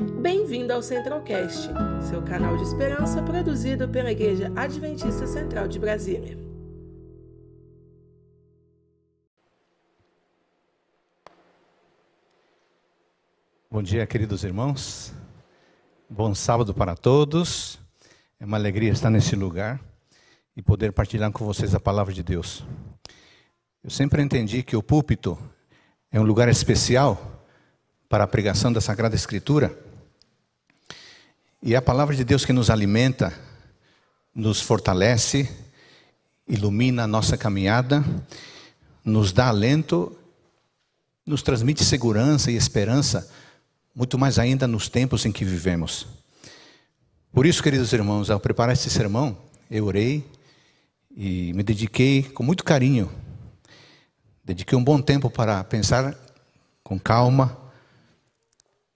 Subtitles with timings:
[0.00, 1.68] Bem-vindo ao Centralcast,
[2.08, 6.38] seu canal de esperança produzido pela Igreja Adventista Central de Brasília.
[13.70, 15.12] Bom dia, queridos irmãos.
[16.08, 17.78] Bom sábado para todos.
[18.40, 19.78] É uma alegria estar nesse lugar
[20.56, 22.64] e poder partilhar com vocês a palavra de Deus.
[23.84, 25.38] Eu sempre entendi que o púlpito
[26.10, 27.44] é um lugar especial
[28.08, 29.89] para a pregação da Sagrada Escritura.
[31.62, 33.34] E é a palavra de Deus que nos alimenta,
[34.34, 35.46] nos fortalece,
[36.48, 38.02] ilumina a nossa caminhada,
[39.04, 40.16] nos dá alento,
[41.26, 43.30] nos transmite segurança e esperança,
[43.94, 46.06] muito mais ainda nos tempos em que vivemos.
[47.30, 49.36] Por isso, queridos irmãos, ao preparar este sermão,
[49.70, 50.24] eu orei
[51.14, 53.12] e me dediquei com muito carinho.
[54.42, 56.16] Dediquei um bom tempo para pensar
[56.82, 57.54] com calma,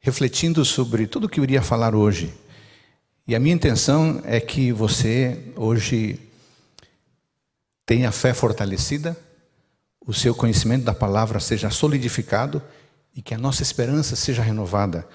[0.00, 2.32] refletindo sobre tudo o que eu iria falar hoje.
[3.26, 6.20] E a minha intenção é que você hoje
[7.86, 9.16] tenha a fé fortalecida,
[10.06, 12.62] o seu conhecimento da palavra seja solidificado
[13.16, 15.08] e que a nossa esperança seja renovada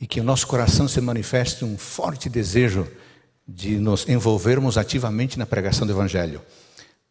[0.00, 2.86] e que o nosso coração se manifeste um forte desejo
[3.48, 6.40] de nos envolvermos ativamente na pregação do Evangelho.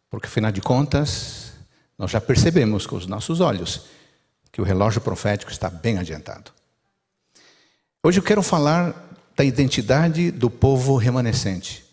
[0.08, 1.52] Porque, afinal de contas,
[1.98, 3.82] nós já percebemos com os nossos olhos
[4.50, 6.50] que o relógio profético está bem adiantado.
[8.02, 11.84] Hoje eu quero falar da identidade do povo remanescente.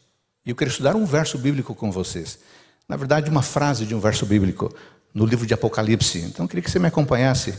[0.46, 2.40] E eu quero estudar um verso bíblico com vocês.
[2.88, 4.74] Na verdade, uma frase de um verso bíblico
[5.14, 6.20] no livro de Apocalipse.
[6.20, 7.54] Então, eu queria que você me acompanhasse.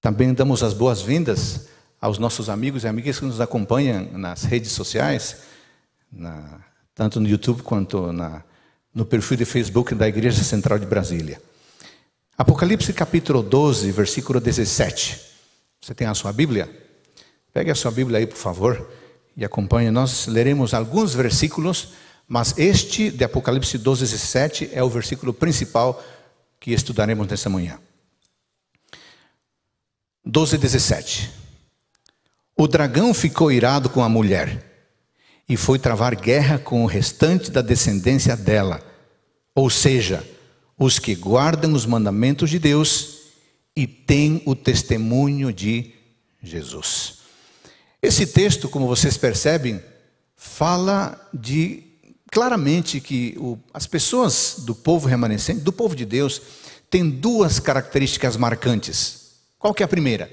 [0.00, 1.68] Também damos as boas-vindas
[2.00, 5.36] aos nossos amigos e amigas que nos acompanham nas redes sociais,
[6.12, 6.60] na,
[6.94, 8.42] tanto no YouTube quanto na,
[8.94, 11.40] no perfil de Facebook da Igreja Central de Brasília.
[12.36, 15.20] Apocalipse capítulo 12, versículo 17.
[15.80, 16.83] Você tem a sua Bíblia?
[17.54, 18.90] Pegue a sua Bíblia aí, por favor,
[19.36, 19.88] e acompanhe.
[19.88, 21.90] Nós leremos alguns versículos,
[22.26, 26.02] mas este de Apocalipse 12, 17 é o versículo principal
[26.58, 27.78] que estudaremos nessa manhã.
[30.26, 31.30] 12, 17.
[32.56, 34.90] O dragão ficou irado com a mulher
[35.48, 38.82] e foi travar guerra com o restante da descendência dela,
[39.54, 40.28] ou seja,
[40.76, 43.30] os que guardam os mandamentos de Deus
[43.76, 45.92] e têm o testemunho de
[46.42, 47.23] Jesus.
[48.04, 49.82] Esse texto, como vocês percebem,
[50.36, 51.82] fala de
[52.30, 56.42] claramente que o, as pessoas do povo remanescente, do povo de Deus,
[56.90, 59.36] têm duas características marcantes.
[59.58, 60.30] Qual que é a primeira?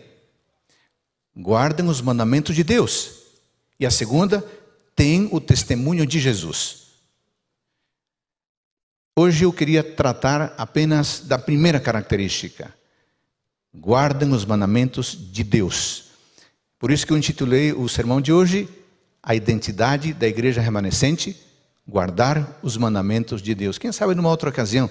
[1.34, 3.12] Guardam os mandamentos de Deus.
[3.80, 4.46] E a segunda,
[4.94, 6.88] têm o testemunho de Jesus.
[9.16, 12.76] Hoje eu queria tratar apenas da primeira característica.
[13.74, 16.11] Guardam os mandamentos de Deus.
[16.82, 18.68] Por isso que eu intitulei o sermão de hoje
[19.22, 21.40] A Identidade da Igreja Remanescente,
[21.88, 23.78] Guardar os Mandamentos de Deus.
[23.78, 24.90] Quem sabe numa outra ocasião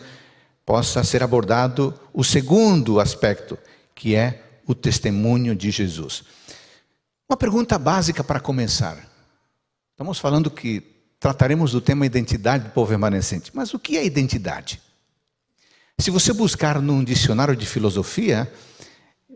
[0.65, 3.59] possa ser abordado o segundo aspecto,
[3.93, 6.23] que é o testemunho de Jesus.
[7.29, 8.97] Uma pergunta básica para começar.
[9.91, 10.85] Estamos falando que
[11.19, 13.51] trataremos do tema identidade do povo remanescente.
[13.53, 14.81] Mas o que é identidade?
[15.99, 18.49] Se você buscar num dicionário de filosofia,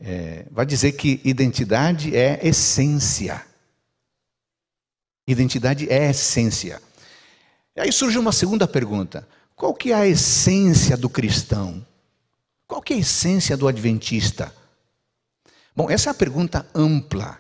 [0.01, 3.45] é, vai dizer que identidade é essência.
[5.27, 6.83] Identidade é essência.
[7.77, 11.85] E aí surge uma segunda pergunta: qual que é a essência do cristão?
[12.67, 14.55] Qual que é a essência do adventista?
[15.77, 17.39] Bom, essa é a pergunta ampla.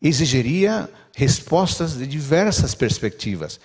[0.00, 3.60] Exigiria respostas de diversas perspectivas.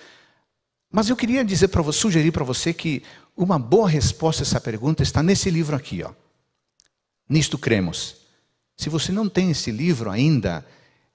[0.90, 3.02] Mas eu queria dizer para você, sugerir para você que
[3.36, 6.12] uma boa resposta a essa pergunta está nesse livro aqui, ó.
[7.28, 8.19] Nisto cremos.
[8.80, 10.64] Se você não tem esse livro ainda,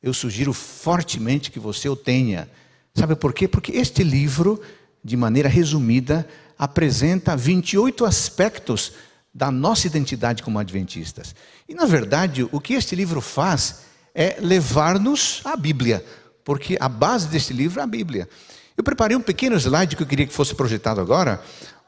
[0.03, 2.47] eu sugiro fortemente que você o tenha.
[2.93, 3.47] Sabe por quê?
[3.47, 4.61] Porque este livro,
[5.03, 6.27] de maneira resumida,
[6.59, 8.91] apresenta 28 aspectos
[9.33, 11.33] da nossa identidade como adventistas.
[11.67, 13.79] E, na verdade, o que este livro faz
[14.13, 16.05] é levar-nos à Bíblia,
[16.43, 18.29] porque a base deste livro é a Bíblia.
[18.77, 21.43] Eu preparei um pequeno slide que eu queria que fosse projetado agora,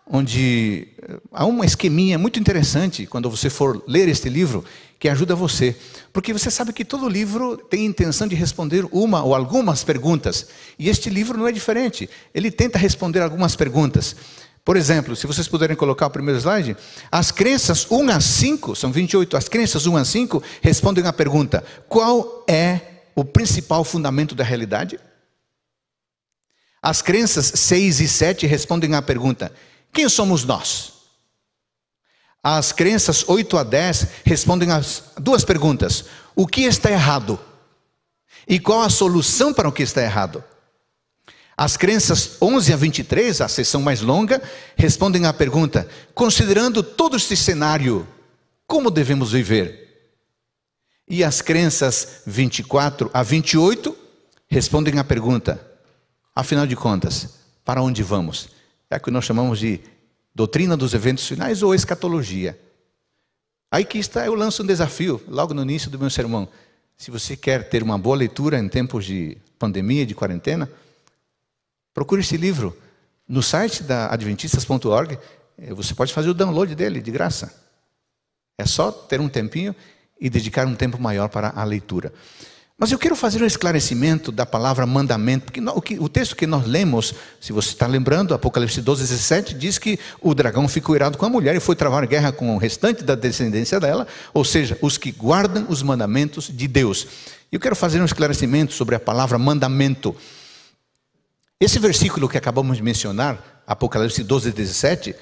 [0.10, 4.66] onde eh, há uma esqueminha muito interessante quando você for ler este livro
[5.00, 5.76] que ajuda você,
[6.12, 10.48] porque você sabe que todo livro tem intenção de responder uma ou algumas perguntas,
[10.78, 12.10] e este livro não é diferente.
[12.34, 14.16] Ele tenta responder algumas perguntas.
[14.66, 16.76] Por exemplo, se vocês puderem colocar o primeiro slide,
[17.10, 21.64] as crenças 1 a 5, são 28, as crenças 1 a 5 respondem à pergunta:
[21.88, 22.82] qual é
[23.16, 25.00] o principal fundamento da realidade?
[26.82, 29.54] As crenças 6 e 7 respondem à pergunta:
[29.94, 30.97] quem somos nós?
[32.44, 36.06] As crenças 8 a 10 respondem às duas perguntas:
[36.36, 37.40] o que está errado?
[38.48, 40.44] E qual a solução para o que está errado?
[41.58, 44.42] As crenças 11 a 23, a sessão mais longa,
[44.76, 48.08] respondem à pergunta: considerando todo este cenário,
[48.68, 49.86] como devemos viver?
[51.10, 53.98] E as crenças 24 a 28
[54.48, 55.60] respondem à pergunta:
[56.36, 58.50] afinal de contas, para onde vamos?
[58.90, 59.82] É o que nós chamamos de
[60.38, 62.56] doutrina dos eventos finais ou escatologia.
[63.72, 66.48] Aí que está, eu lanço um desafio logo no início do meu sermão.
[66.96, 70.70] Se você quer ter uma boa leitura em tempos de pandemia, de quarentena,
[71.92, 72.78] procure esse livro.
[73.28, 75.18] No site da adventistas.org,
[75.58, 77.52] eh, você pode fazer o download dele de graça.
[78.60, 79.76] É só ter um tempinho
[80.22, 82.14] e dedicar um tempo maior para a leitura.
[82.80, 87.12] Mas eu quero fazer um esclarecimento da palavra mandamento, porque o, texto que nós lemos,
[87.42, 91.30] se você está lembrando, Apocalipse 12, 17, diz que o dragão ficou irado com a
[91.30, 95.12] mulher e foi travar guerra com o restante da descendência dela, ou seja, os que
[95.12, 97.08] guardam os mandamentos de Deus.
[97.52, 100.16] Eu quero fazer um esclarecimento sobre a palavra mandamento.
[101.60, 105.16] Esse versículo que acabamos de mencionar, Apocalipse 12, 17,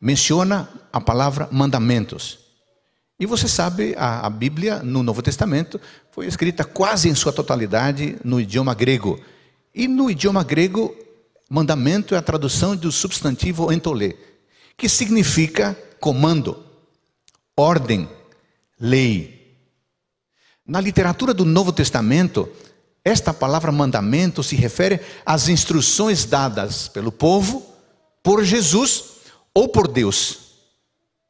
[0.00, 2.45] menciona a palavra mandamentos.
[3.18, 5.80] E você sabe, a, a, Bíblia no Novo Testamento
[6.10, 9.18] foi escrita quase em sua totalidade no idioma grego.
[9.74, 10.94] E no idioma grego,
[11.48, 14.16] mandamento é a tradução do substantivo entolê,
[14.76, 16.62] que significa comando,
[17.56, 18.06] ordem,
[18.78, 19.56] lei.
[20.66, 22.46] Na literatura do Novo Testamento,
[23.02, 27.64] esta palavra mandamento se refere às instruções dadas pelo povo,
[28.22, 29.04] por Jesus
[29.54, 30.38] ou por Deus.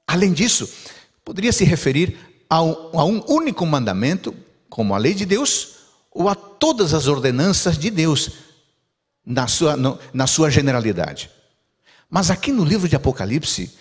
[0.07, 0.69] Além disso,
[1.27, 2.17] poderia se referir
[2.49, 4.33] a um, a um único mandamento,
[4.71, 5.75] como a lei de Deus,
[6.13, 8.31] ou a todas as ordenanças de Deus,
[9.27, 11.29] na sua, no, na sua generalidade.
[12.09, 13.73] Mas aqui no livro de Apocalipse,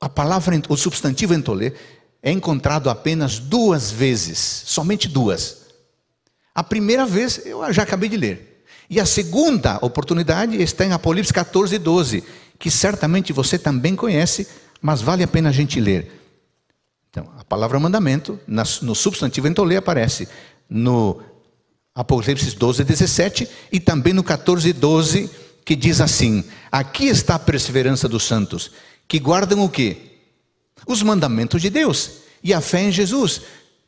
[0.00, 1.72] a palavra, o substantivo entolê,
[2.22, 5.62] é encontrado apenas duas vezes, somente duas.
[6.54, 8.64] A primeira vez eu já acabei de ler.
[8.88, 12.22] E a segunda oportunidade está em Apocalipse 14, 12,
[12.56, 14.46] que certamente você também conhece,
[14.80, 16.23] mas vale a pena a gente ler.
[17.14, 18.40] Então, a palavra mandamento,
[18.82, 20.26] no substantivo entolê, aparece
[20.68, 21.22] no
[21.94, 25.30] Apocalipse 12, 17 e também no 14, 12,
[25.64, 28.72] que diz assim: Aqui está a perseverança dos santos,
[29.06, 29.96] que guardam o quê?
[30.88, 32.10] Os mandamentos de Deus
[32.42, 33.42] e a fé em Jesus.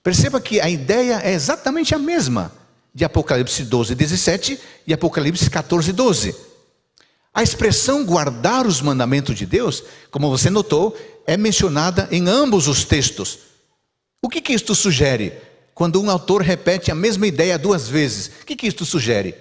[0.05, 2.53] Perceba que a ideia é exatamente a mesma
[2.95, 6.33] de Apocalipse 12, 17 e Apocalipse 14, 12.
[7.35, 9.83] A expressão guardar os mandamentos de Deus,
[10.13, 10.97] como você notou,
[11.27, 13.39] é mencionada em ambos os textos.
[14.23, 15.33] O que, que isto sugere?
[15.75, 19.35] Quando um autor repete a mesma ideia duas vezes, o que, que isto sugere?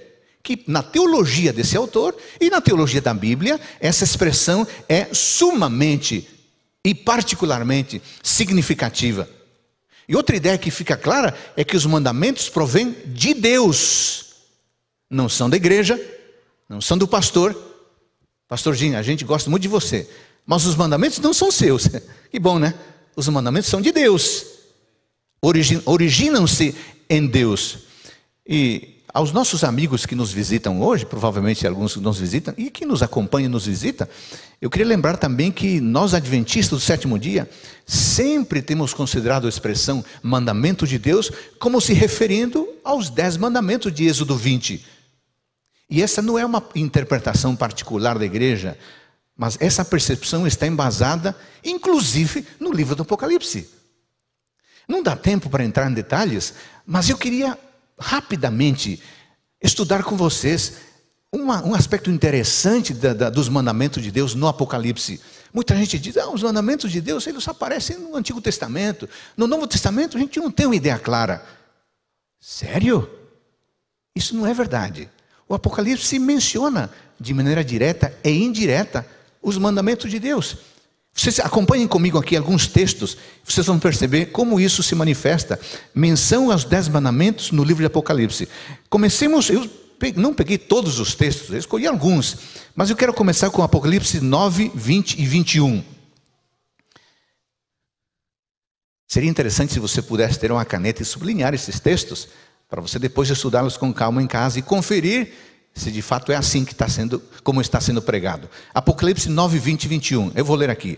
[0.43, 6.27] Que na teologia desse autor e na teologia da Bíblia, essa expressão é sumamente
[6.83, 9.27] e particularmente significativa.
[10.07, 14.35] E outra ideia que fica clara é que os mandamentos provêm de Deus,
[15.09, 15.99] não são da igreja,
[16.69, 17.55] não são do pastor.
[18.47, 20.07] Pastorzinho, a gente gosta muito de você,
[20.45, 21.89] mas os mandamentos não são seus.
[22.31, 22.73] Que bom, né?
[23.15, 24.45] Os mandamentos são de Deus.
[25.85, 26.75] Originam-se
[27.09, 27.77] em Deus.
[28.45, 32.85] E aos nossos amigos que nos visitam hoje, provavelmente alguns que nos visitam e que
[32.85, 34.05] nos acompanham e nos visitam,
[34.61, 37.49] eu queria lembrar também que nós, adventistas do sétimo dia,
[37.85, 44.05] sempre temos considerado a expressão mandamento de Deus como se referindo aos dez mandamentos de
[44.05, 44.85] Êxodo 20.
[45.89, 48.77] E essa não é uma interpretação particular da igreja,
[49.35, 53.69] mas essa percepção está embasada, inclusive, no livro do Apocalipse.
[54.87, 56.53] Não dá tempo para entrar em detalhes,
[56.85, 57.57] mas eu queria
[57.99, 59.01] rapidamente
[59.61, 60.73] estudar com vocês
[61.31, 65.19] uma, um aspecto interessante da, da, dos mandamentos de Deus no Apocalipse.
[65.53, 69.09] Muita gente diz, ah, os mandamentos de Deus eles aparecem no Antigo Testamento.
[69.35, 71.43] No Novo Testamento a gente não tem uma ideia clara.
[72.39, 73.09] Sério?
[74.15, 75.09] Isso não é verdade.
[75.47, 76.89] O Apocalipse menciona
[77.19, 79.05] de maneira direta e indireta
[79.45, 80.57] os mandamentos de Deus.
[81.13, 85.57] Vocês acompanhem comigo aqui alguns textos, vocês vão perceber como isso se manifesta.
[85.93, 88.49] Menção aos dez mandamentos no livro de Apocalipse.
[88.89, 89.69] Comecemos, eu
[90.17, 92.37] não peguei todos os textos, eu escolhi alguns,
[92.75, 95.83] mas eu quero começar com Apocalipse 9, 20 e 21.
[99.07, 102.27] Seria interessante se você pudesse ter uma caneta e sublinhar esses textos,
[102.67, 105.31] para você depois estudá-los com calma em casa e conferir
[105.75, 108.49] se de fato é assim que está sendo, como está sendo pregado.
[108.73, 110.31] Apocalipse 9, 20 e 21.
[110.33, 110.97] Eu vou ler aqui.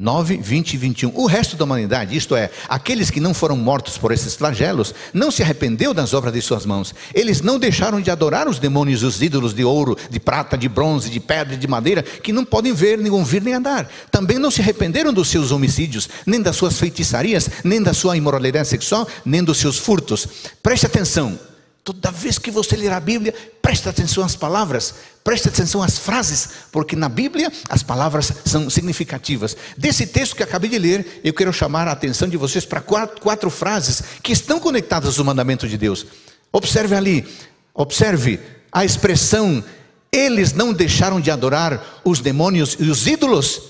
[0.00, 1.12] 9, 20 e 21.
[1.14, 5.30] O resto da humanidade, isto é, aqueles que não foram mortos por esses flagelos, não
[5.30, 6.94] se arrependeu das obras de suas mãos.
[7.14, 11.10] Eles não deixaram de adorar os demônios os ídolos de ouro, de prata, de bronze,
[11.10, 13.90] de pedra e de madeira, que não podem ver, nem ouvir, nem andar.
[14.10, 18.68] Também não se arrependeram dos seus homicídios, nem das suas feitiçarias, nem da sua imoralidade
[18.68, 20.26] sexual, nem dos seus furtos.
[20.62, 21.49] Preste atenção.
[21.82, 24.94] Toda vez que você ler a Bíblia, preste atenção às palavras,
[25.24, 29.56] preste atenção às frases, porque na Bíblia as palavras são significativas.
[29.78, 33.20] Desse texto que acabei de ler, eu quero chamar a atenção de vocês para quatro,
[33.20, 36.06] quatro frases que estão conectadas ao mandamento de Deus.
[36.52, 37.26] Observe ali,
[37.72, 38.38] observe
[38.70, 39.64] a expressão:
[40.12, 43.62] eles não deixaram de adorar os demônios e os ídolos,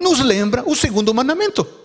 [0.00, 1.83] nos lembra o segundo mandamento.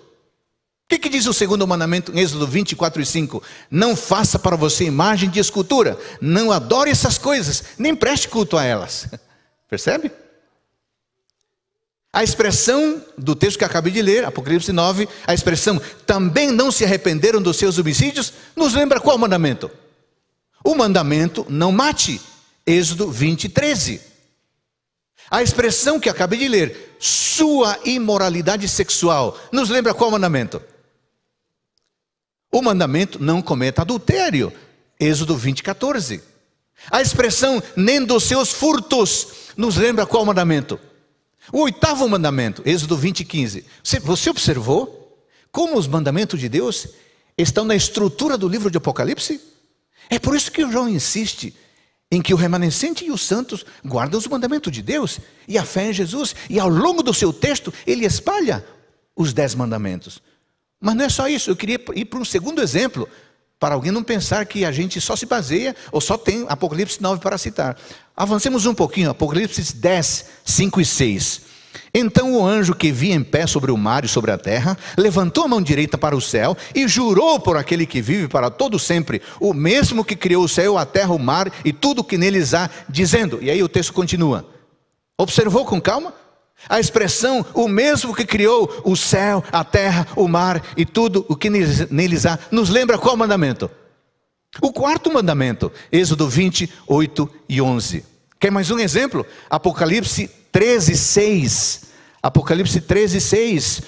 [0.90, 3.44] O que, que, diz o segundo mandamento em Êxodo 24 e 5?
[3.70, 8.64] Não faça para você imagem de escultura, não adore essas coisas, nem preste culto a
[8.64, 9.08] elas.
[9.70, 10.12] Percebe?
[12.12, 16.84] A expressão do texto que acabei de ler, Apocalipse 9, a expressão também não se
[16.84, 19.70] arrependeram dos seus homicídios, nos lembra qual mandamento?
[20.64, 22.20] O mandamento não mate,
[22.66, 24.02] Êxodo 20, 13.
[25.30, 30.60] A expressão que acabei de ler, sua imoralidade sexual, nos lembra qual mandamento?
[32.52, 34.52] O mandamento não cometa adultério,
[35.00, 36.22] Êxodo 20, 14.
[36.90, 40.80] A expressão nem dos seus furtos nos lembra qual mandamento?
[41.52, 43.66] O oitavo mandamento, Êxodo 20, 15.
[44.04, 46.88] Você, observou como os mandamentos de Deus
[47.38, 49.40] estão na estrutura do livro de Apocalipse?
[50.10, 51.56] É por isso que João insiste
[52.12, 55.90] em que o remanescente e os santos guardam os mandamentos de Deus e a fé
[55.90, 58.66] em Jesus, e ao longo do seu texto ele espalha
[59.16, 60.20] os dez mandamentos.
[60.80, 63.08] Mas não é só isso, eu queria ir para um segundo exemplo,
[63.60, 67.22] para alguém não pensar que a gente só se baseia ou só tem Apocalipse 9
[67.22, 67.78] para citar.
[68.16, 71.42] Avancemos um pouquinho, Apocalipse 10, 5 e 6.
[71.94, 75.44] Então o anjo que via em pé sobre o mar e sobre a terra, levantou
[75.44, 79.22] a mão direita para o céu e jurou por aquele que vive para todo sempre,
[79.40, 82.54] o mesmo que criou o céu, a terra, o mar e tudo o que neles
[82.54, 83.40] há, dizendo.
[83.42, 84.48] E aí o texto continua.
[85.18, 86.14] Observou com calma?
[86.68, 91.36] A expressão, o mesmo que criou o céu, a terra, o mar e tudo o
[91.36, 93.70] que neles há, nos lembra qual mandamento?
[94.62, 98.04] O quarto mandamento, Êxodo 20, 8 e 11.
[98.40, 99.26] Quer mais um exemplo?
[99.50, 101.82] Apocalipse 13, 6.
[102.22, 103.82] Apocalipse 13, 6.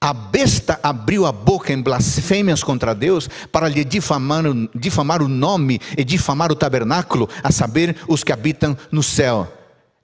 [0.00, 5.80] A besta abriu a boca em blasfêmias contra Deus para lhe difamar, difamar o nome
[5.96, 9.52] e difamar o tabernáculo, a saber, os que habitam no céu.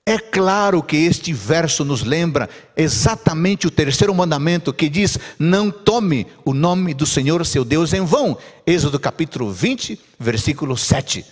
[0.05, 6.27] É claro que este verso nos lembra exatamente o terceiro mandamento que diz: Não tome
[6.43, 8.37] o nome do Senhor seu Deus em vão.
[8.67, 11.25] Êxodo capítulo 20, versículo 7.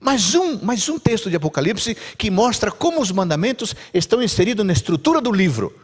[0.00, 4.72] Mais um, mais um texto de Apocalipse que mostra como os mandamentos estão inseridos na
[4.72, 5.74] estrutura do livro.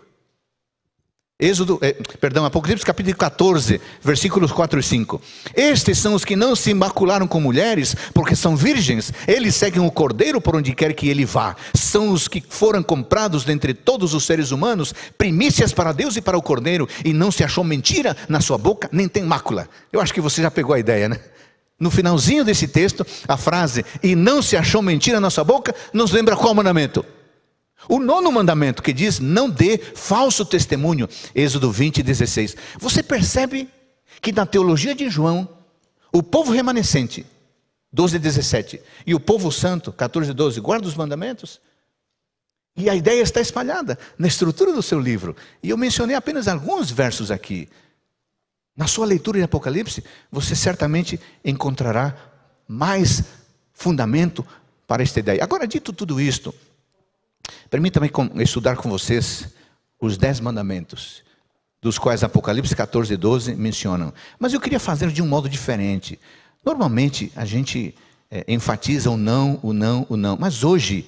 [1.41, 5.21] Êxodo, eh, perdão, Apocalipse capítulo 14, versículos 4 e 5.
[5.57, 9.13] Estes são os que não se macularam com mulheres, porque são virgens.
[9.27, 11.57] Eles seguem o cordeiro por onde quer que ele vá.
[11.75, 16.39] São os que foram comprados dentre todos os seres humanos, primícias para Deus e para
[16.39, 19.69] o cordeiro, e não se achou mentira na sua boca, nem tem mácula.
[19.93, 21.19] Eu acho que você já pegou a ideia, né?
[21.81, 26.13] No finalzinho desse texto, a frase, e não se achou mentira na sua boca, nos
[26.13, 27.05] lembra qual mandamento?
[27.89, 32.57] O nono mandamento que diz: não dê falso testemunho, Êxodo 20, 16.
[32.79, 33.69] Você percebe
[34.21, 35.49] que na teologia de João,
[36.13, 37.27] o povo remanescente,
[37.93, 41.61] 12, 17, e o povo santo, 14, 12, guarda os mandamentos?
[42.77, 45.37] E a ideia está espalhada na estrutura do seu livro.
[45.63, 47.69] E eu mencionei apenas alguns versos aqui.
[48.77, 52.17] Na sua leitura de Apocalipse, você certamente encontrará
[52.67, 53.23] mais
[53.73, 54.45] fundamento
[54.87, 55.45] para esta ideia.
[55.45, 56.53] Agora, dito tudo isto,
[57.71, 58.11] Permita-me
[58.43, 59.49] estudar com vocês
[60.01, 61.23] os dez mandamentos,
[61.81, 64.13] dos quais Apocalipse 14 e 12 mencionam.
[64.39, 66.19] Mas eu queria fazer de um modo diferente.
[66.65, 67.95] Normalmente a gente
[68.31, 70.37] é, enfatiza o não, o não, o não.
[70.39, 71.07] Mas hoje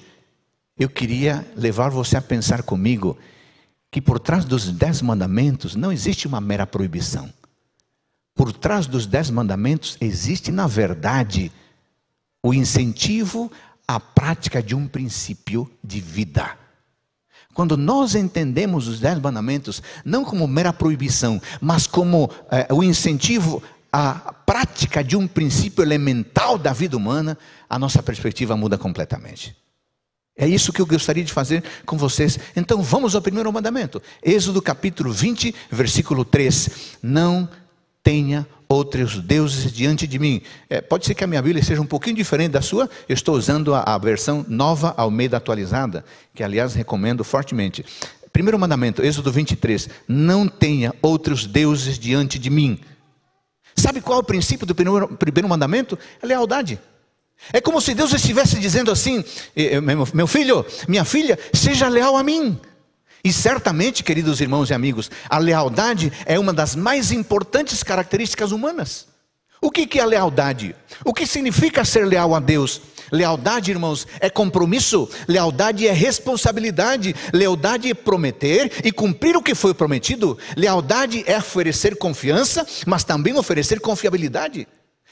[0.77, 3.17] eu queria levar você a pensar comigo
[3.89, 7.31] que por trás dos dez mandamentos não existe uma mera proibição.
[8.35, 11.51] Por trás dos dez mandamentos existe, na verdade,
[12.43, 13.51] o incentivo
[13.87, 16.57] a prática de um princípio de vida.
[17.53, 23.63] Quando nós entendemos os dez mandamentos, não como mera proibição, mas como eh, o incentivo
[23.91, 27.37] à prática de um princípio elemental da vida humana,
[27.69, 29.55] a nossa perspectiva muda completamente.
[30.37, 32.37] É isso que eu gostaria de fazer com vocês.
[32.55, 33.99] Então vamos ao primeiro mandamento.
[34.21, 36.97] Êxodo capítulo 20, versículo 3.
[37.01, 37.49] Não
[38.03, 40.41] tenha outros deuses diante de mim.
[40.69, 43.35] É, pode ser que a minha Bíblia seja um pouquinho diferente da sua, eu estou
[43.35, 47.83] usando a, a versão nova Almeida atualizada, que aliás recomendo fortemente.
[48.31, 52.79] Primeiro mandamento, Êxodo 23: Não tenha outros deuses diante de mim.
[53.75, 55.97] Sabe qual é o princípio do primeiro, primeiro mandamento?
[56.21, 56.79] A lealdade.
[57.53, 59.23] É como se Deus estivesse dizendo assim:
[60.13, 62.59] meu filho, minha filha, seja leal a mim.
[63.23, 69.07] E certamente, queridos irmãos e amigos, a lealdade é uma das mais importantes características humanas.
[69.61, 70.75] O que é lealdade?
[71.03, 72.81] O que significa ser leal a Deus?
[73.11, 79.73] Lealdade, irmãos, é compromisso, lealdade é responsabilidade, lealdade é prometer e cumprir o que foi
[79.73, 84.67] prometido, lealdade é oferecer confiança, mas também oferecer confiabilidade.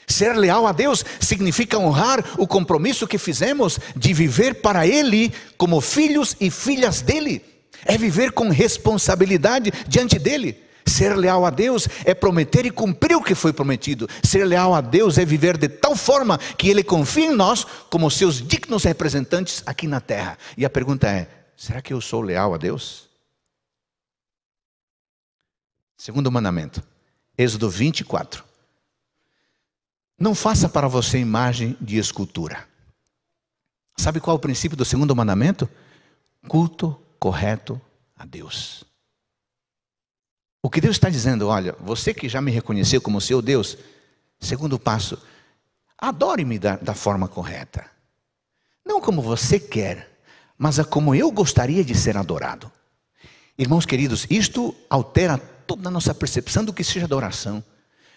[0.06, 5.80] Ser leal a Deus significa honrar o compromisso que fizemos de viver para Ele como
[5.80, 7.42] filhos e filhas dele,
[7.86, 10.64] é viver com responsabilidade diante dele.
[10.86, 14.08] Ser leal a Deus é prometer e cumprir o que foi prometido.
[14.22, 18.10] Ser leal a Deus é viver de tal forma que Ele confie em nós como
[18.10, 20.38] seus dignos representantes aqui na terra.
[20.56, 23.08] E a pergunta é: será que eu sou leal a Deus?
[25.98, 26.82] Segundo mandamento,
[27.36, 28.44] Êxodo 24.
[30.18, 32.64] Não faça para você imagem de escultura.
[33.98, 35.68] Sabe qual é o princípio do segundo mandamento?
[36.46, 37.80] Culto correto
[38.16, 38.84] a Deus.
[40.62, 43.78] O que Deus está dizendo, olha, você que já me reconheceu como seu Deus,
[44.40, 45.18] segundo passo,
[45.96, 47.88] adore-me da, da forma correta.
[48.84, 50.20] Não como você quer,
[50.58, 52.70] mas a como eu gostaria de ser adorado.
[53.58, 57.62] Irmãos queridos, isto altera toda a nossa percepção do que seja adoração.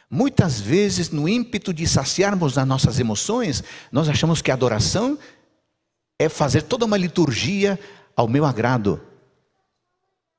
[0.10, 5.18] Muitas vezes, no ímpeto de saciarmos as nossas emoções, nós achamos que adoração
[6.18, 7.79] é fazer toda uma liturgia
[8.20, 9.02] ao meu agrado.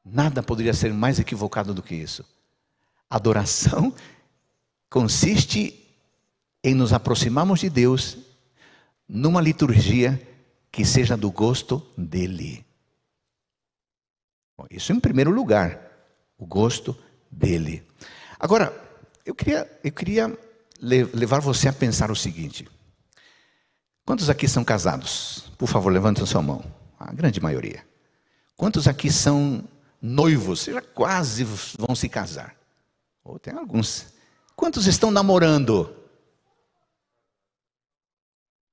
[0.05, 2.23] Nada poderia ser mais equivocado do que isso.
[3.09, 3.95] Adoração
[4.91, 5.83] consiste
[6.63, 8.19] em nos aproximarmos de Deus
[9.09, 10.21] numa liturgia
[10.71, 12.67] que seja do gosto dele.
[14.59, 15.81] Bom, isso em primeiro lugar,
[16.37, 16.95] o gosto
[17.31, 17.83] dele.
[18.39, 18.79] Agora,
[19.25, 20.39] eu queria, eu queria
[20.83, 22.69] levar você a pensar o seguinte:
[24.05, 25.51] quantos aqui são casados?
[25.57, 26.80] Por favor, levantem sua mão.
[27.01, 27.83] A grande maioria.
[28.55, 29.67] Quantos aqui são
[30.03, 31.45] noivos, já quase
[31.79, 32.55] vão se casar.
[33.25, 34.13] Ou tem alguns.
[34.55, 35.97] Quantos estão namorando?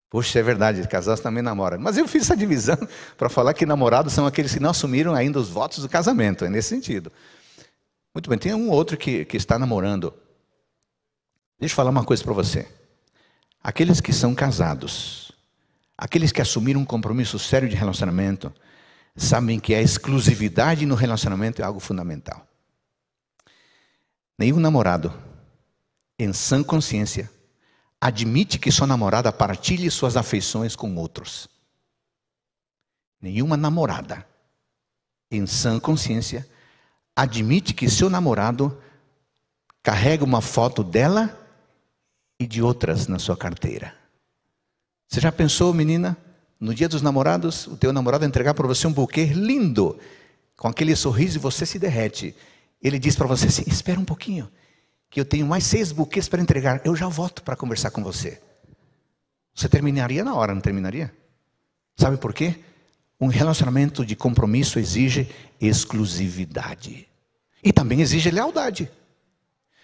[0.09, 1.79] Poxa, é verdade, casados também namoram.
[1.79, 2.77] Mas eu fiz essa divisão
[3.17, 6.49] para falar que namorados são aqueles que não assumiram ainda os votos do casamento, é
[6.49, 7.11] nesse sentido.
[8.13, 10.13] Muito bem, tem um outro que, que está namorando.
[11.59, 12.67] Deixa eu falar uma coisa para você.
[13.63, 15.26] Aqueles que são casados,
[15.97, 18.53] aqueles que assumiram um compromisso sério de relacionamento,
[19.15, 22.47] sabem que a exclusividade no relacionamento é algo fundamental.
[24.37, 25.11] Nenhum namorado,
[26.19, 27.29] em sã consciência,
[27.99, 31.49] admite que sua namorada partilhe suas afeições com outros.
[33.19, 34.23] Nenhuma namorada,
[35.31, 36.47] em sã consciência,
[37.15, 38.79] admite que seu namorado
[39.81, 41.35] carrega uma foto dela
[42.39, 44.06] e de outras na sua carteira.
[45.07, 46.17] Você já pensou, menina?
[46.59, 49.97] No dia dos namorados, o teu namorado entregar para você um buquê lindo,
[50.55, 52.35] com aquele sorriso e você se derrete.
[52.81, 54.49] Ele diz para você assim: espera um pouquinho,
[55.09, 58.41] que eu tenho mais seis buquês para entregar, eu já volto para conversar com você.
[59.53, 61.13] Você terminaria na hora, não terminaria?
[61.95, 62.55] Sabe por quê?
[63.19, 67.07] Um relacionamento de compromisso exige exclusividade
[67.63, 68.91] e também exige lealdade.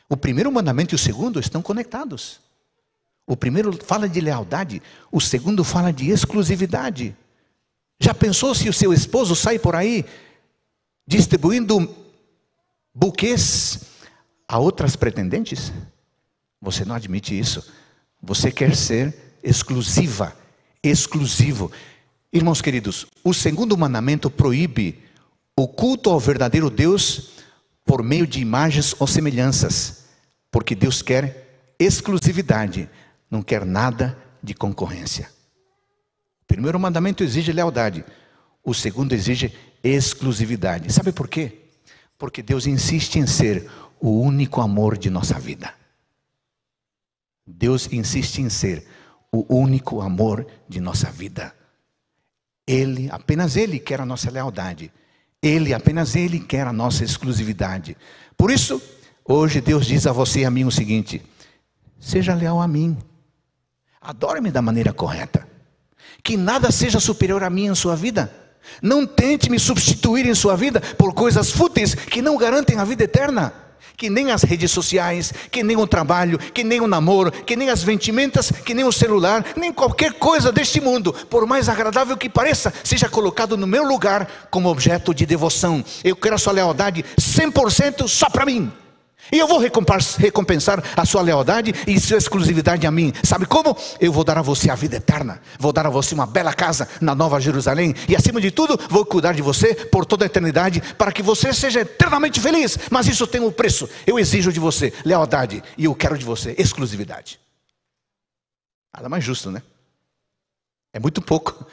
[0.07, 2.39] O primeiro mandamento e o segundo estão conectados.
[3.25, 4.81] O primeiro fala de lealdade,
[5.11, 7.15] o segundo fala de exclusividade.
[7.99, 10.05] Já pensou se o seu esposo sai por aí
[11.07, 11.93] distribuindo
[12.93, 13.79] buquês
[14.47, 15.71] a outras pretendentes?
[16.61, 17.65] Você não admite isso.
[18.21, 20.35] Você quer ser exclusiva,
[20.81, 21.71] exclusivo.
[22.31, 25.01] Irmãos queridos, o segundo mandamento proíbe
[25.55, 27.31] o culto ao verdadeiro Deus
[27.85, 30.05] por meio de imagens ou semelhanças,
[30.51, 32.89] porque Deus quer exclusividade
[33.33, 35.27] não quer nada de concorrência.
[36.43, 38.05] O primeiro mandamento exige lealdade,
[38.63, 39.51] o segundo exige
[39.83, 40.93] exclusividade.
[40.93, 41.63] Sabe por quê?
[42.15, 43.67] Porque Deus insiste em ser
[43.99, 45.73] o único amor de nossa vida.
[47.45, 48.85] Deus insiste em ser
[49.31, 51.55] o único amor de nossa vida.
[52.67, 54.93] Ele, apenas Ele quer a nossa lealdade.
[55.41, 57.97] Ele, apenas Ele quer a nossa exclusividade.
[58.37, 58.79] Por isso,
[59.25, 61.19] hoje Deus diz a você e a mim o seguinte:
[61.99, 62.95] seja leal a mim.
[64.03, 65.47] Adore-me da maneira correta.
[66.21, 68.31] Que nada seja superior a mim em sua vida.
[68.81, 73.03] Não tente me substituir em sua vida por coisas fúteis que não garantem a vida
[73.03, 73.53] eterna.
[73.95, 77.69] que nem as redes sociais, que nem o trabalho, que nem o namoro, que nem
[77.69, 82.27] as vestimentas, que nem o celular, nem qualquer coisa deste mundo, por mais agradável que
[82.27, 85.83] pareça, seja colocado no meu lugar como objeto de devoção.
[86.03, 88.71] Eu quero a sua lealdade 100% só para mim.
[89.31, 93.13] E eu vou recompensar a sua lealdade e sua exclusividade a mim.
[93.23, 93.75] Sabe como?
[93.99, 95.41] Eu vou dar a você a vida eterna.
[95.57, 97.95] Vou dar a você uma bela casa na Nova Jerusalém.
[98.07, 101.53] E acima de tudo, vou cuidar de você por toda a eternidade, para que você
[101.53, 102.77] seja eternamente feliz.
[102.91, 103.89] Mas isso tem um preço.
[104.05, 107.39] Eu exijo de você lealdade e eu quero de você exclusividade.
[108.93, 109.63] Nada mais justo, né?
[110.91, 111.65] É muito pouco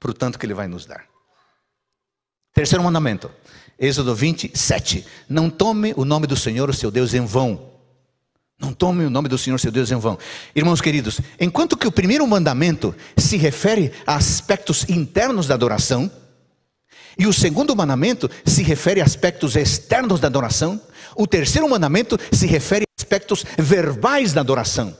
[0.00, 1.04] para o tanto que ele vai nos dar.
[2.52, 3.30] Terceiro mandamento.
[3.78, 5.04] Êxodo 27.
[5.28, 7.72] Não tome o nome do Senhor, o seu Deus, em vão.
[8.58, 10.18] Não tome o nome do Senhor, seu Deus, em vão.
[10.54, 16.10] Irmãos queridos, enquanto que o primeiro mandamento se refere a aspectos internos da adoração,
[17.18, 20.80] e o segundo mandamento se refere a aspectos externos da adoração,
[21.14, 24.96] o terceiro mandamento se refere a aspectos verbais da adoração.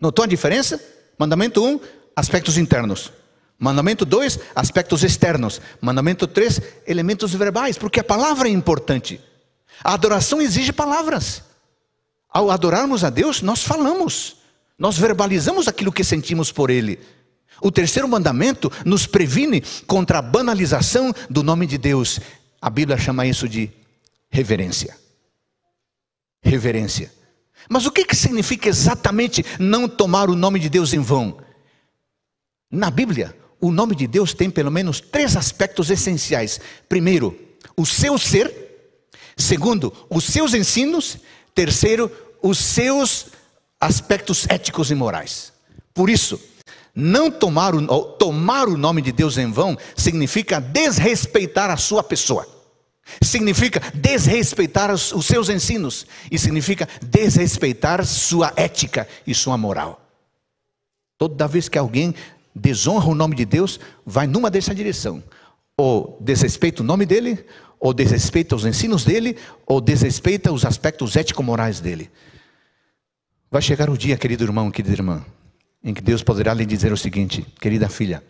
[0.00, 0.80] Notou a diferença?
[1.18, 1.80] Mandamento 1, um,
[2.16, 3.12] aspectos internos.
[3.60, 5.60] Mandamento 2, aspectos externos.
[5.82, 9.20] Mandamento 3, elementos verbais, porque a palavra é importante.
[9.84, 11.42] A adoração exige palavras.
[12.30, 14.36] Ao adorarmos a Deus, nós falamos,
[14.78, 16.98] nós verbalizamos aquilo que sentimos por Ele.
[17.60, 22.18] O terceiro mandamento nos previne contra a banalização do nome de Deus.
[22.62, 23.70] A Bíblia chama isso de
[24.30, 24.96] reverência.
[26.42, 27.12] Reverência.
[27.68, 31.36] Mas o que, que significa exatamente não tomar o nome de Deus em vão?
[32.70, 36.60] Na Bíblia, o nome de Deus tem pelo menos três aspectos essenciais.
[36.88, 37.38] Primeiro,
[37.76, 38.52] o seu ser.
[39.36, 41.18] Segundo, os seus ensinos.
[41.54, 42.10] Terceiro,
[42.42, 43.26] os seus
[43.80, 45.52] aspectos éticos e morais.
[45.92, 46.40] Por isso,
[46.94, 52.46] não tomar o, tomar o nome de Deus em vão significa desrespeitar a sua pessoa.
[53.22, 56.06] Significa desrespeitar os, os seus ensinos.
[56.30, 60.00] E significa desrespeitar sua ética e sua moral.
[61.18, 62.14] Toda vez que alguém
[62.54, 65.22] desonra o nome de Deus, vai numa dessa direção.
[65.76, 67.44] Ou desrespeita o nome dele,
[67.78, 69.36] ou desrespeita os ensinos dele,
[69.66, 72.10] ou desrespeita os aspectos ético-morais dele.
[73.50, 75.24] Vai chegar o dia, querido irmão, querida irmã,
[75.82, 78.22] em que Deus poderá lhe dizer o seguinte: querida filha,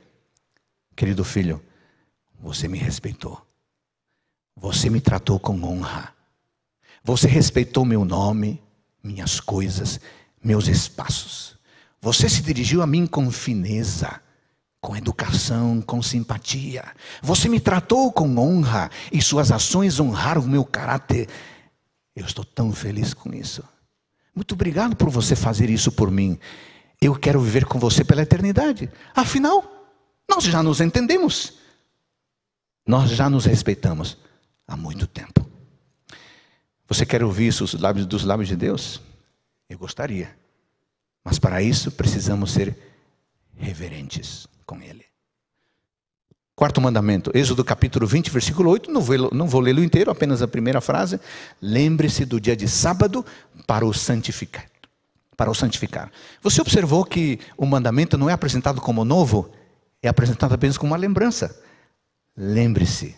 [0.96, 1.60] querido filho,
[2.38, 3.40] você me respeitou,
[4.56, 6.14] você me tratou com honra,
[7.02, 8.62] você respeitou meu nome,
[9.02, 10.00] minhas coisas,
[10.42, 11.59] meus espaços.
[12.00, 14.20] Você se dirigiu a mim com fineza,
[14.80, 16.84] com educação, com simpatia.
[17.22, 21.28] Você me tratou com honra e suas ações honraram o meu caráter.
[22.16, 23.62] Eu estou tão feliz com isso.
[24.34, 26.38] Muito obrigado por você fazer isso por mim.
[27.00, 28.90] Eu quero viver com você pela eternidade.
[29.14, 29.62] Afinal,
[30.28, 31.58] nós já nos entendemos.
[32.86, 34.16] Nós já nos respeitamos
[34.66, 35.46] há muito tempo.
[36.88, 37.64] Você quer ouvir isso
[38.06, 39.00] dos lábios de Deus?
[39.68, 40.34] Eu gostaria.
[41.30, 42.76] Mas para isso precisamos ser
[43.56, 45.04] reverentes com Ele.
[46.56, 50.48] Quarto mandamento, Êxodo capítulo 20, versículo 8, não vou, não vou lê-lo inteiro, apenas a
[50.48, 51.20] primeira frase.
[51.62, 53.24] Lembre-se do dia de sábado
[53.64, 54.66] para o santificar.
[55.36, 56.10] Para o santificar.
[56.42, 59.52] Você observou que o mandamento não é apresentado como novo,
[60.02, 61.56] é apresentado apenas como uma lembrança.
[62.36, 63.14] Lembre-se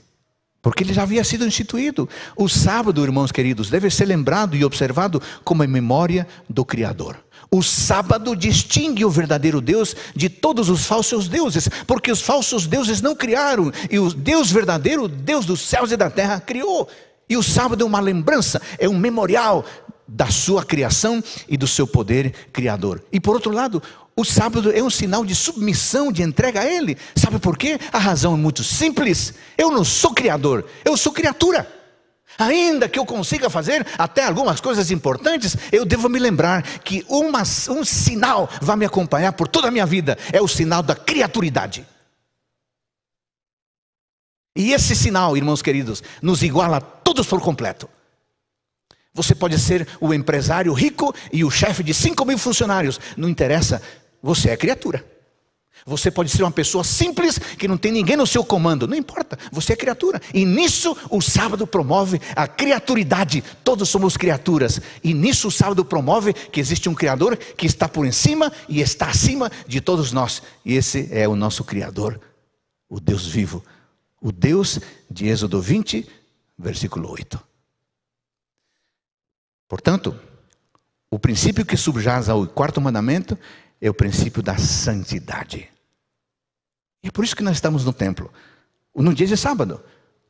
[0.62, 2.08] porque ele já havia sido instituído.
[2.36, 7.18] O sábado, irmãos queridos, deve ser lembrado e observado como a memória do Criador.
[7.50, 13.02] O sábado distingue o verdadeiro Deus de todos os falsos deuses, porque os falsos deuses
[13.02, 16.88] não criaram, e o Deus verdadeiro, Deus dos céus e da terra, criou.
[17.28, 19.66] E o sábado é uma lembrança, é um memorial
[20.06, 23.02] da sua criação e do seu poder criador.
[23.12, 23.82] E por outro lado,
[24.14, 26.98] o sábado é um sinal de submissão, de entrega a Ele.
[27.16, 27.78] Sabe por quê?
[27.92, 29.34] A razão é muito simples.
[29.56, 31.66] Eu não sou criador, eu sou criatura.
[32.38, 37.42] Ainda que eu consiga fazer até algumas coisas importantes, eu devo me lembrar que uma,
[37.42, 41.86] um sinal vai me acompanhar por toda a minha vida: é o sinal da criaturidade.
[44.54, 47.88] E esse sinal, irmãos queridos, nos iguala a todos por completo.
[49.14, 53.82] Você pode ser o empresário rico e o chefe de 5 mil funcionários, não interessa,
[54.22, 55.04] você é criatura.
[55.84, 59.36] Você pode ser uma pessoa simples que não tem ninguém no seu comando, não importa,
[59.50, 60.20] você é criatura.
[60.32, 63.42] E nisso o sábado promove a criaturidade.
[63.64, 64.80] Todos somos criaturas.
[65.02, 69.08] E nisso o sábado promove que existe um Criador que está por cima e está
[69.08, 70.42] acima de todos nós.
[70.64, 72.20] E esse é o nosso Criador,
[72.88, 73.64] o Deus vivo,
[74.20, 74.78] o Deus
[75.10, 76.08] de Êxodo 20,
[76.56, 77.40] versículo 8.
[79.66, 80.14] Portanto,
[81.10, 83.36] o princípio que subjaz ao quarto mandamento
[83.82, 85.68] é o princípio da santidade.
[87.02, 88.32] E é por isso que nós estamos no templo,
[88.94, 89.82] no dia de sábado,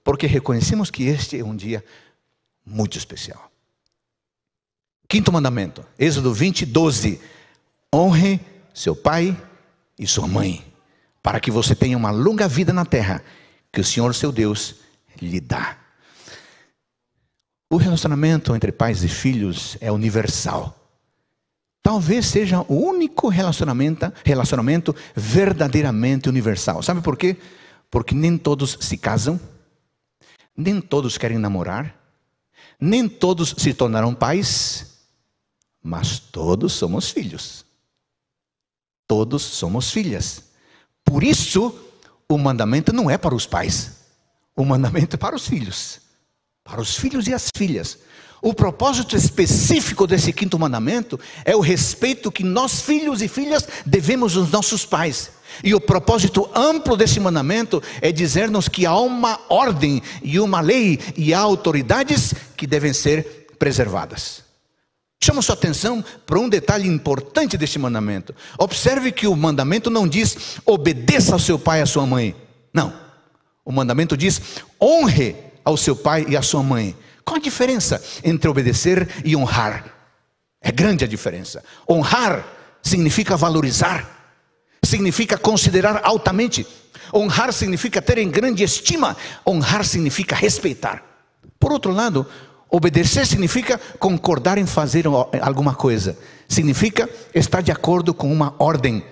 [0.03, 1.85] porque reconhecemos que este é um dia
[2.65, 3.53] muito especial.
[5.07, 7.21] Quinto mandamento, Êxodo 20, 12.
[7.95, 8.41] Honre
[8.73, 9.37] seu pai
[9.99, 10.65] e sua mãe,
[11.23, 13.23] para que você tenha uma longa vida na terra
[13.71, 14.77] que o Senhor seu Deus
[15.21, 15.77] lhe dá.
[17.69, 20.82] O relacionamento entre pais e filhos é universal.
[21.83, 26.81] Talvez seja o único relacionamento, relacionamento verdadeiramente universal.
[26.83, 27.37] Sabe por quê?
[27.91, 29.41] Porque nem todos se casam,
[30.57, 31.95] nem todos querem namorar,
[32.81, 35.01] nem todos se tornarão pais,
[35.83, 37.65] mas todos somos filhos.
[39.07, 40.45] Todos somos filhas.
[41.05, 41.75] Por isso,
[42.29, 44.03] o mandamento não é para os pais,
[44.55, 46.01] o mandamento é para os filhos.
[46.63, 47.99] Para os filhos e as filhas.
[48.43, 54.37] O propósito específico desse quinto mandamento é o respeito que nós, filhos e filhas, devemos
[54.37, 55.31] aos nossos pais.
[55.63, 60.99] E o propósito amplo desse mandamento é dizer-nos que há uma ordem e uma lei
[61.17, 64.43] e há autoridades que devem ser preservadas.
[65.23, 68.35] Chamo sua atenção para um detalhe importante deste mandamento.
[68.59, 72.35] Observe que o mandamento não diz obedeça ao seu pai e à sua mãe.
[72.75, 72.93] Não.
[73.65, 74.43] O mandamento diz
[74.83, 76.97] honre ao seu pai e à sua mãe.
[77.25, 79.85] Qual a diferença entre obedecer e honrar?
[80.61, 81.63] É grande a diferença.
[81.89, 82.45] Honrar
[82.83, 84.09] significa valorizar,
[84.85, 86.67] significa considerar altamente.
[87.13, 91.03] Honrar significa ter em grande estima, honrar significa respeitar.
[91.59, 92.27] Por outro lado,
[92.71, 95.05] obedecer significa concordar em fazer
[95.41, 96.17] alguma coisa,
[96.49, 99.05] significa estar de acordo com uma ordem,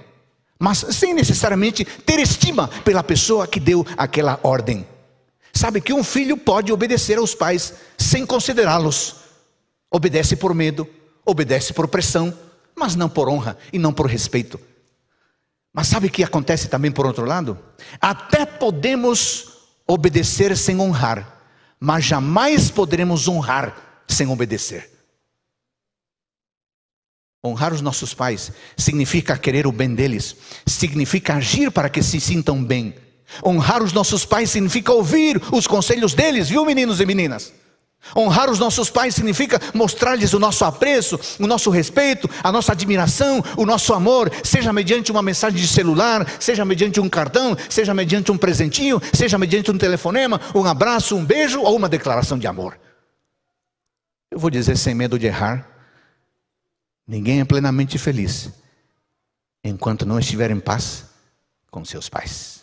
[0.59, 4.87] mas sem necessariamente ter estima pela pessoa que deu aquela ordem.
[5.61, 9.17] Sabe que um filho pode obedecer aos pais sem considerá-los.
[9.91, 10.89] Obedece por medo,
[11.23, 12.33] obedece por pressão,
[12.75, 14.59] mas não por honra e não por respeito.
[15.71, 17.59] Mas sabe o que acontece também por outro lado?
[18.01, 19.49] Até podemos
[19.87, 21.43] obedecer sem honrar,
[21.79, 24.91] mas jamais poderemos honrar sem obedecer.
[27.45, 30.35] Honrar os nossos pais significa querer o bem deles,
[30.67, 32.95] significa agir para que se sintam bem
[33.45, 37.53] Honrar os nossos pais significa ouvir os conselhos deles, viu, meninos e meninas?
[38.17, 43.43] Honrar os nossos pais significa mostrar-lhes o nosso apreço, o nosso respeito, a nossa admiração,
[43.57, 48.33] o nosso amor, seja mediante uma mensagem de celular, seja mediante um cartão, seja mediante
[48.33, 52.79] um presentinho, seja mediante um telefonema, um abraço, um beijo ou uma declaração de amor.
[54.31, 55.69] Eu vou dizer sem medo de errar:
[57.07, 58.51] ninguém é plenamente feliz
[59.63, 61.05] enquanto não estiver em paz
[61.71, 62.60] com seus pais.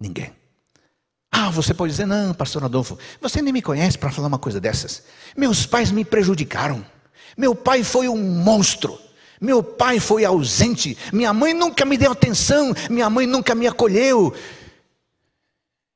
[0.00, 0.32] Ninguém.
[1.30, 4.60] Ah, você pode dizer, não, pastor Adolfo, você nem me conhece para falar uma coisa
[4.60, 5.04] dessas.
[5.36, 6.84] Meus pais me prejudicaram.
[7.36, 8.98] Meu pai foi um monstro.
[9.40, 10.96] Meu pai foi ausente.
[11.12, 12.72] Minha mãe nunca me deu atenção.
[12.90, 14.34] Minha mãe nunca me acolheu.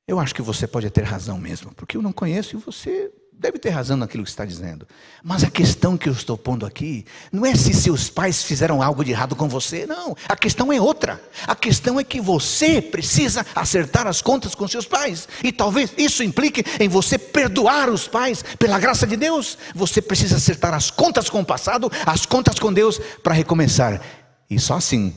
[0.06, 3.58] Eu acho que você pode ter razão mesmo, porque eu não conheço e você deve
[3.58, 4.86] ter razão naquilo que está dizendo.
[5.22, 9.04] Mas a questão que eu estou pondo aqui não é se seus pais fizeram algo
[9.04, 10.16] de errado com você, não.
[10.28, 11.20] A questão é outra.
[11.46, 15.28] A questão é que você precisa acertar as contas com seus pais.
[15.42, 19.58] E talvez isso implique em você perdoar os pais pela graça de Deus.
[19.74, 24.00] Você precisa acertar as contas com o passado, as contas com Deus para recomeçar.
[24.48, 25.16] E só assim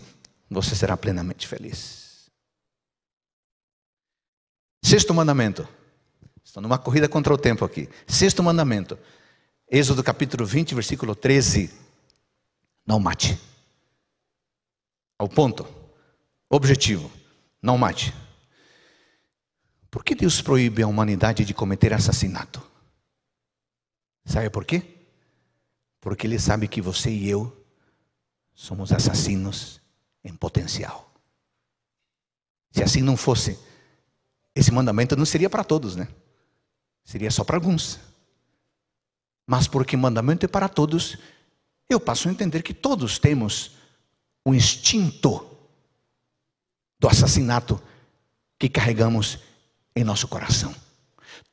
[0.49, 2.05] você será plenamente feliz.
[4.83, 5.67] Sexto mandamento.
[6.45, 7.89] Estou numa corrida contra o tempo aqui.
[8.07, 8.97] Sexto mandamento.
[9.67, 11.73] Êxodo capítulo 20, versículo 13.
[12.85, 13.37] Não mate.
[15.17, 15.67] Ao ponto.
[16.47, 17.11] Objetivo.
[17.59, 18.13] Não mate.
[19.89, 22.61] Por que Deus proíbe a humanidade de cometer assassinato?
[24.23, 24.83] Sabe por quê?
[25.99, 27.65] Porque Ele sabe que você e eu
[28.53, 29.81] somos assassinos
[30.23, 31.11] em potencial.
[32.69, 33.57] Se assim não fosse,
[34.53, 36.07] esse mandamento não seria para todos, né?
[37.05, 37.99] Seria só para alguns.
[39.47, 41.17] Mas porque mandamento é para todos,
[41.87, 43.73] eu passo a entender que todos temos
[44.43, 45.45] o instinto
[46.99, 47.81] do assassinato
[48.57, 49.39] que carregamos
[49.95, 50.73] em nosso coração.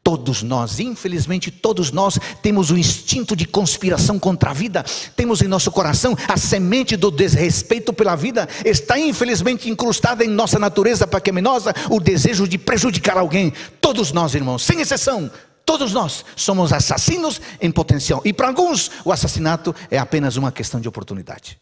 [0.03, 4.85] Todos nós, infelizmente, todos nós temos o instinto de conspiração contra a vida,
[5.15, 10.59] temos em nosso coração a semente do desrespeito pela vida, está infelizmente incrustada em nossa
[10.59, 13.53] natureza pecaminosa o desejo de prejudicar alguém.
[13.81, 15.31] Todos nós, irmãos, sem exceção,
[15.65, 20.81] todos nós somos assassinos em potencial, e para alguns o assassinato é apenas uma questão
[20.81, 21.61] de oportunidade.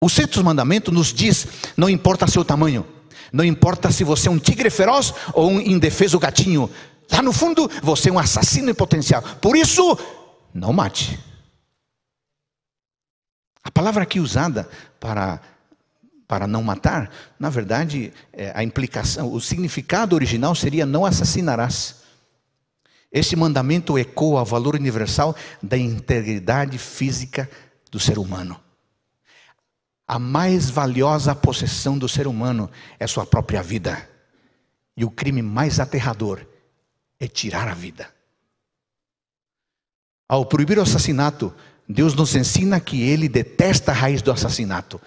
[0.00, 2.86] O sexto mandamento nos diz: não importa seu tamanho.
[3.32, 6.70] Não importa se você é um tigre feroz ou um indefeso gatinho.
[7.10, 9.22] Lá no fundo, você é um assassino em potencial.
[9.40, 9.98] Por isso,
[10.52, 11.18] não mate.
[13.64, 14.68] A palavra aqui usada
[15.00, 15.40] para,
[16.26, 22.02] para não matar, na verdade, é, a implicação, o significado original seria não assassinarás.
[23.10, 27.48] Esse mandamento ecoa o valor universal da integridade física
[27.90, 28.61] do ser humano.
[30.12, 32.70] A mais valiosa possessão do ser humano
[33.00, 34.06] é sua própria vida.
[34.94, 36.44] E o crime mais aterrador
[37.18, 38.12] é tirar a vida.
[40.28, 41.50] Ao proibir o assassinato,
[41.88, 45.00] Deus nos ensina que ele detesta a raiz do assassinato.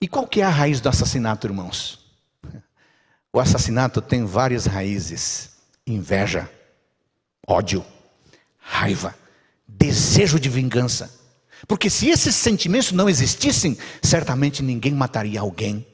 [0.00, 2.06] E qual que é a raiz do assassinato, irmãos?
[3.32, 5.50] O assassinato tem várias raízes:
[5.84, 6.48] inveja,
[7.44, 7.84] ódio,
[8.60, 9.16] raiva,
[9.66, 11.23] desejo de vingança.
[11.66, 15.86] Porque se esses sentimentos não existissem, certamente ninguém mataria alguém.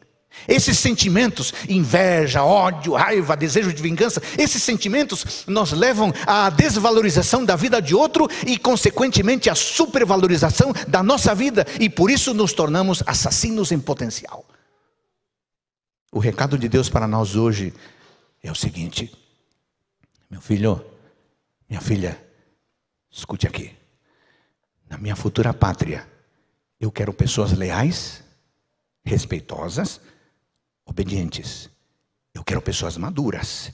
[0.48, 7.56] Esses sentimentos, inveja, ódio, raiva, desejo de vingança, esses sentimentos nos levam à desvalorização da
[7.56, 13.02] vida de outro e, consequentemente, à supervalorização da nossa vida, e por isso nos tornamos
[13.06, 14.44] assassinos em potencial.
[16.12, 17.74] O recado de Deus para nós hoje
[18.42, 19.12] é o seguinte:
[20.30, 20.84] meu filho,
[21.68, 22.20] minha filha,
[23.10, 23.79] escute aqui.
[24.90, 26.04] Na minha futura pátria,
[26.80, 28.24] eu quero pessoas leais,
[29.04, 30.00] respeitosas,
[30.84, 31.70] obedientes.
[32.34, 33.70] Eu quero pessoas maduras.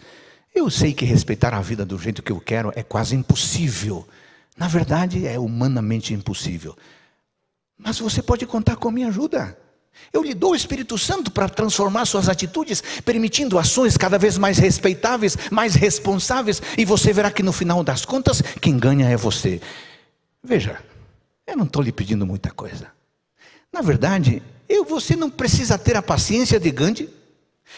[0.55, 4.07] Eu sei que respeitar a vida do jeito que eu quero é quase impossível.
[4.57, 6.77] Na verdade, é humanamente impossível.
[7.79, 9.57] Mas você pode contar com a minha ajuda.
[10.13, 14.59] Eu lhe dou o Espírito Santo para transformar suas atitudes, permitindo ações cada vez mais
[14.59, 19.61] respeitáveis, mais responsáveis, e você verá que no final das contas, quem ganha é você.
[20.43, 20.79] Veja,
[21.47, 22.91] eu não estou lhe pedindo muita coisa.
[23.73, 27.09] Na verdade, eu, você não precisa ter a paciência de Gandhi,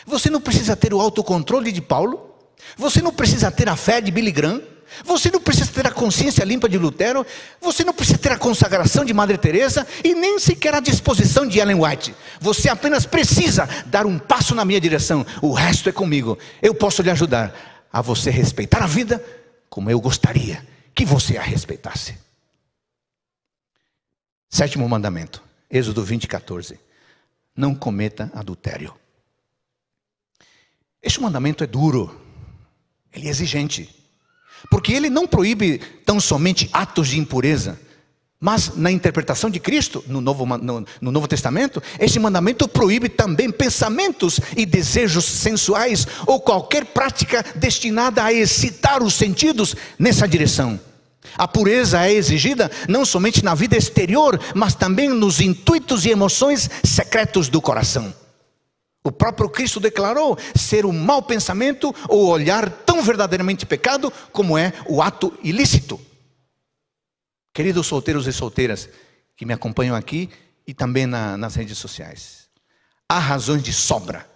[0.07, 2.35] você não precisa ter o autocontrole de Paulo,
[2.77, 4.63] você não precisa ter a fé de Billy Graham,
[5.05, 7.27] você não precisa ter a consciência limpa de Lutero,
[7.61, 11.59] você não precisa ter a consagração de Madre Teresa e nem sequer a disposição de
[11.59, 12.15] Ellen White.
[12.41, 15.27] Você apenas precisa dar um passo na minha direção.
[15.43, 16.39] O resto é comigo.
[16.63, 17.55] Eu posso lhe ajudar
[17.93, 19.23] a você respeitar a vida
[19.69, 22.28] como eu gostaria que você a respeitasse.
[24.49, 25.43] Sétimo mandamento.
[25.71, 26.79] Êxodo 20, 14.
[27.57, 28.95] Não cometa adultério.
[31.03, 32.21] Este mandamento é duro,
[33.13, 33.89] ele é exigente,
[34.69, 37.79] porque ele não proíbe tão somente atos de impureza,
[38.41, 43.51] mas na interpretação de Cristo, no Novo, no, no Novo Testamento, este mandamento proíbe também
[43.51, 50.81] pensamentos e desejos sensuais ou qualquer prática destinada a excitar os sentidos nessa direção.
[51.37, 56.71] A pureza é exigida não somente na vida exterior, mas também nos intuitos e emoções
[56.85, 58.15] secretos do coração.
[59.05, 64.73] O próprio Cristo declarou ser o mau pensamento ou olhar tão verdadeiramente pecado como é
[64.87, 66.01] o ato ilícito.
[67.55, 68.89] Queridos solteiros e solteiras
[69.37, 70.29] que me acompanham aqui
[70.67, 72.49] e também na, nas redes sociais,
[73.09, 74.29] há razões de sobra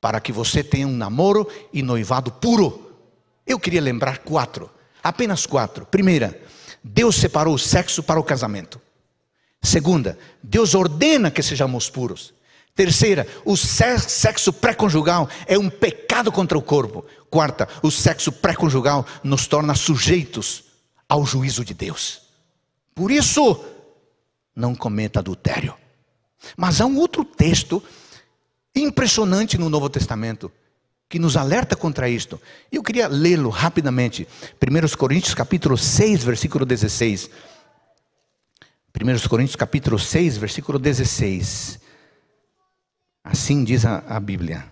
[0.00, 2.92] para que você tenha um namoro e noivado puro.
[3.46, 4.70] Eu queria lembrar quatro.
[5.04, 5.84] Apenas quatro.
[5.84, 6.40] Primeira,
[6.82, 8.80] Deus separou o sexo para o casamento.
[9.62, 12.32] Segunda, Deus ordena que sejamos puros.
[12.74, 17.04] Terceira, o sexo pré-conjugal é um pecado contra o corpo.
[17.28, 20.64] Quarta, o sexo pré-conjugal nos torna sujeitos
[21.06, 22.22] ao juízo de Deus.
[22.94, 23.62] Por isso,
[24.56, 25.74] não cometa adultério.
[26.56, 27.82] Mas há um outro texto
[28.74, 30.50] impressionante no Novo Testamento
[31.14, 32.40] que nos alerta contra isto.
[32.72, 34.26] Eu queria lê-lo rapidamente.
[34.60, 37.30] 1 Coríntios capítulo 6, versículo 16.
[39.00, 41.78] 1 Coríntios capítulo 6, versículo 16.
[43.22, 44.66] Assim diz a, a Bíblia.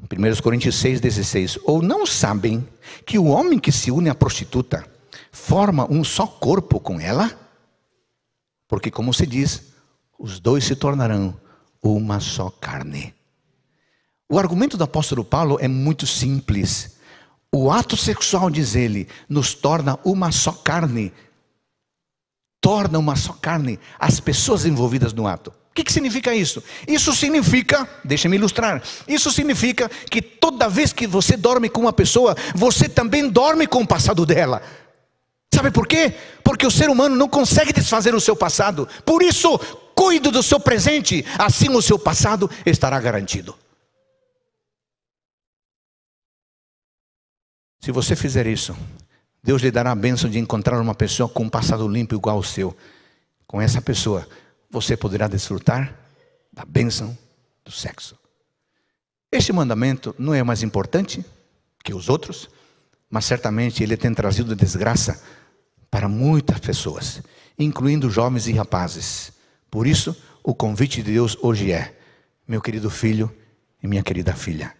[0.00, 1.58] 1 Coríntios 6, 16.
[1.64, 2.64] Ou não sabem
[3.04, 4.86] que o homem que se une à prostituta
[5.32, 7.36] forma um só corpo com ela?
[8.68, 9.72] Porque, como se diz,
[10.16, 11.36] os dois se tornarão
[11.82, 13.17] uma só carne.
[14.30, 16.98] O argumento do apóstolo Paulo é muito simples.
[17.50, 21.12] O ato sexual, diz ele, nos torna uma só carne.
[22.60, 25.50] Torna uma só carne as pessoas envolvidas no ato.
[25.70, 26.62] O que, que significa isso?
[26.86, 32.36] Isso significa, deixa-me ilustrar, isso significa que toda vez que você dorme com uma pessoa,
[32.54, 34.60] você também dorme com o passado dela.
[35.54, 36.14] Sabe por quê?
[36.42, 38.88] Porque o ser humano não consegue desfazer o seu passado.
[39.06, 39.56] Por isso,
[39.94, 43.54] cuide do seu presente, assim o seu passado estará garantido.
[47.88, 48.76] Se você fizer isso,
[49.42, 52.42] Deus lhe dará a bênção de encontrar uma pessoa com um passado limpo igual ao
[52.42, 52.76] seu.
[53.46, 54.28] Com essa pessoa,
[54.70, 55.98] você poderá desfrutar
[56.52, 57.16] da bênção
[57.64, 58.14] do sexo.
[59.32, 61.24] Este mandamento não é mais importante
[61.82, 62.50] que os outros,
[63.08, 65.24] mas certamente ele tem trazido desgraça
[65.90, 67.22] para muitas pessoas,
[67.58, 69.32] incluindo jovens e rapazes.
[69.70, 71.98] Por isso, o convite de Deus hoje é:
[72.46, 73.34] meu querido filho
[73.82, 74.74] e minha querida filha,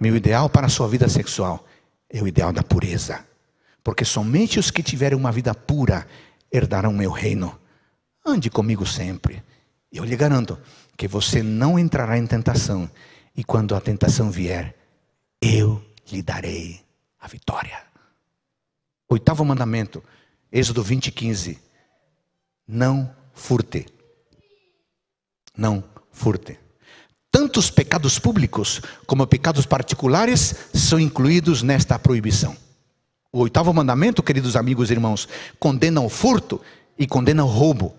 [0.00, 1.64] meu ideal para a sua vida sexual
[2.12, 3.24] é o ideal da pureza.
[3.84, 6.06] porque somente os que tiverem uma vida pura
[6.52, 7.58] herdarão meu reino.
[8.24, 9.42] Ande comigo sempre.
[9.90, 10.56] Eu lhe garanto
[10.96, 12.88] que você não entrará em tentação,
[13.36, 14.76] e quando a tentação vier,
[15.40, 16.80] eu lhe darei
[17.18, 17.82] a vitória.
[19.08, 20.02] Oitavo mandamento,
[20.50, 21.58] Êxodo 20, 15.
[22.68, 23.86] Não furte.
[25.56, 26.61] Não furte.
[27.42, 32.56] Tanto os pecados públicos como pecados particulares são incluídos nesta proibição.
[33.32, 35.28] O oitavo mandamento, queridos amigos e irmãos,
[35.58, 36.60] condena o furto
[36.96, 37.96] e condena o roubo.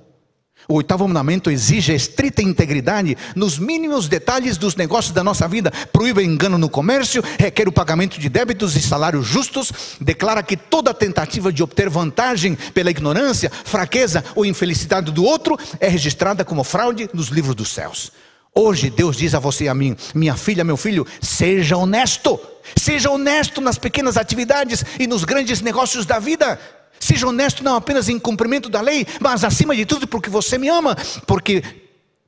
[0.66, 5.74] O oitavo mandamento exige a estrita integridade nos mínimos detalhes dos negócios da nossa vida.
[5.92, 10.94] Proíbe engano no comércio, requer o pagamento de débitos e salários justos, declara que toda
[10.94, 17.10] tentativa de obter vantagem pela ignorância, fraqueza ou infelicidade do outro é registrada como fraude
[17.14, 18.10] nos livros dos céus.
[18.56, 22.40] Hoje Deus diz a você e a mim, minha filha, meu filho, seja honesto.
[22.78, 26.60] Seja honesto nas pequenas atividades e nos grandes negócios da vida.
[27.00, 30.70] Seja honesto não apenas em cumprimento da lei, mas acima de tudo porque você me
[30.70, 30.96] ama,
[31.28, 31.64] porque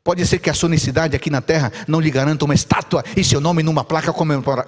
[0.03, 3.23] pode ser que a sua honestidade aqui na terra não lhe garanta uma estátua e
[3.23, 4.11] seu nome numa placa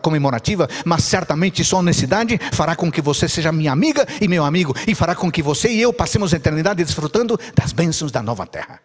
[0.02, 4.74] comemorativa, mas certamente sua honestidade fará com que você seja minha amiga e meu amigo,
[4.88, 8.46] e fará com que você e eu passemos a eternidade desfrutando das bênçãos da nova
[8.46, 8.80] terra.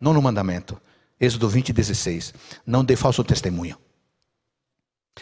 [0.00, 0.80] Nono mandamento,
[1.20, 2.34] Êxodo 20, 16:
[2.66, 3.78] Não dê falso testemunho.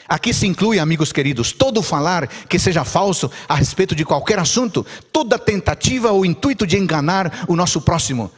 [0.08, 4.86] Aqui se inclui, amigos queridos, todo falar que seja falso a respeito de qualquer assunto,
[5.12, 8.30] toda tentativa ou intuito de enganar o nosso próximo.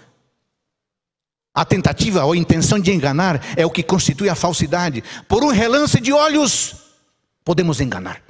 [1.55, 5.05] A tentativa ou intenção de enganar é o que constitui a falsidade.
[5.29, 6.75] Por um relance de olhos,
[7.45, 8.21] podemos enganar.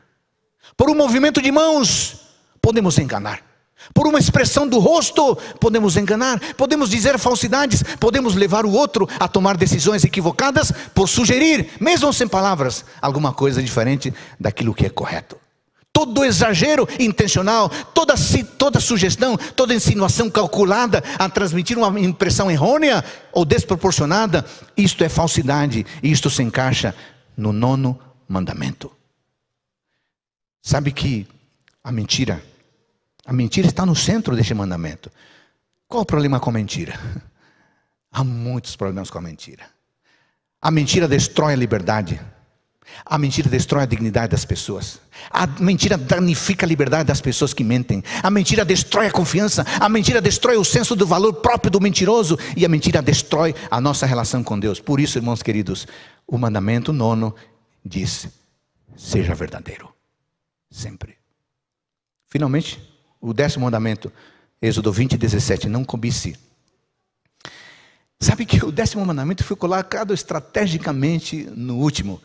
[0.76, 2.16] Por um movimento de mãos,
[2.60, 3.53] podemos enganar.
[3.92, 9.28] Por uma expressão do rosto, podemos enganar, podemos dizer falsidades, podemos levar o outro a
[9.28, 15.36] tomar decisões equivocadas por sugerir, mesmo sem palavras, alguma coisa diferente daquilo que é correto.
[15.92, 18.14] Todo exagero intencional, toda,
[18.58, 24.44] toda sugestão, toda insinuação calculada a transmitir uma impressão errônea ou desproporcionada,
[24.76, 26.94] isto é falsidade e isto se encaixa
[27.36, 27.96] no nono
[28.28, 28.90] mandamento.
[30.60, 31.28] Sabe que
[31.82, 32.42] a mentira
[33.24, 35.10] a mentira está no centro deste mandamento.
[35.88, 36.98] Qual o problema com a mentira?
[38.12, 39.64] Há muitos problemas com a mentira.
[40.60, 42.20] A mentira destrói a liberdade.
[43.04, 45.00] A mentira destrói a dignidade das pessoas.
[45.30, 48.04] A mentira danifica a liberdade das pessoas que mentem.
[48.22, 49.64] A mentira destrói a confiança.
[49.80, 52.38] A mentira destrói o senso do valor próprio do mentiroso.
[52.56, 54.80] E a mentira destrói a nossa relação com Deus.
[54.80, 55.88] Por isso, irmãos queridos,
[56.26, 57.34] o mandamento nono
[57.84, 58.28] diz:
[58.96, 59.92] seja verdadeiro.
[60.70, 61.16] Sempre.
[62.28, 62.93] Finalmente,
[63.24, 64.12] o décimo mandamento,
[64.60, 66.36] Êxodo 20, 17, não cobice.
[68.20, 72.20] Sabe que o décimo mandamento foi colocado estrategicamente no último.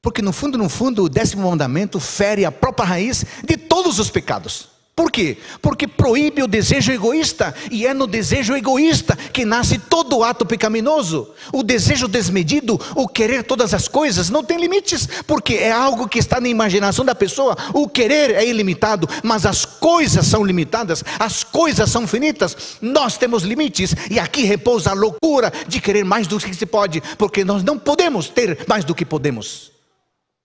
[0.00, 4.10] Porque no fundo, no fundo, o décimo mandamento fere a própria raiz de todos os
[4.10, 4.68] pecados.
[5.02, 5.36] Por quê?
[5.60, 11.28] Porque proíbe o desejo egoísta, e é no desejo egoísta que nasce todo ato pecaminoso.
[11.52, 16.20] O desejo desmedido, o querer todas as coisas, não tem limites, porque é algo que
[16.20, 17.56] está na imaginação da pessoa.
[17.74, 22.78] O querer é ilimitado, mas as coisas são limitadas, as coisas são finitas.
[22.80, 27.02] Nós temos limites, e aqui repousa a loucura de querer mais do que se pode,
[27.18, 29.72] porque nós não podemos ter mais do que podemos.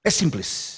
[0.04, 0.77] É simples.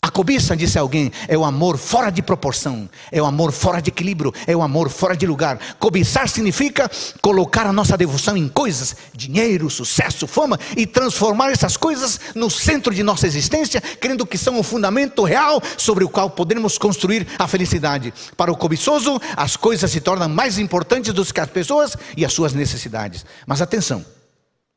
[0.00, 3.90] A cobiça, disse alguém, é o amor fora de proporção, é o amor fora de
[3.90, 5.58] equilíbrio, é o amor fora de lugar.
[5.76, 6.88] Cobiçar significa
[7.20, 12.94] colocar a nossa devoção em coisas, dinheiro, sucesso, fama, e transformar essas coisas no centro
[12.94, 17.48] de nossa existência, crendo que são o fundamento real sobre o qual podemos construir a
[17.48, 18.14] felicidade.
[18.36, 22.32] Para o cobiçoso, as coisas se tornam mais importantes do que as pessoas e as
[22.32, 23.26] suas necessidades.
[23.44, 24.06] Mas atenção,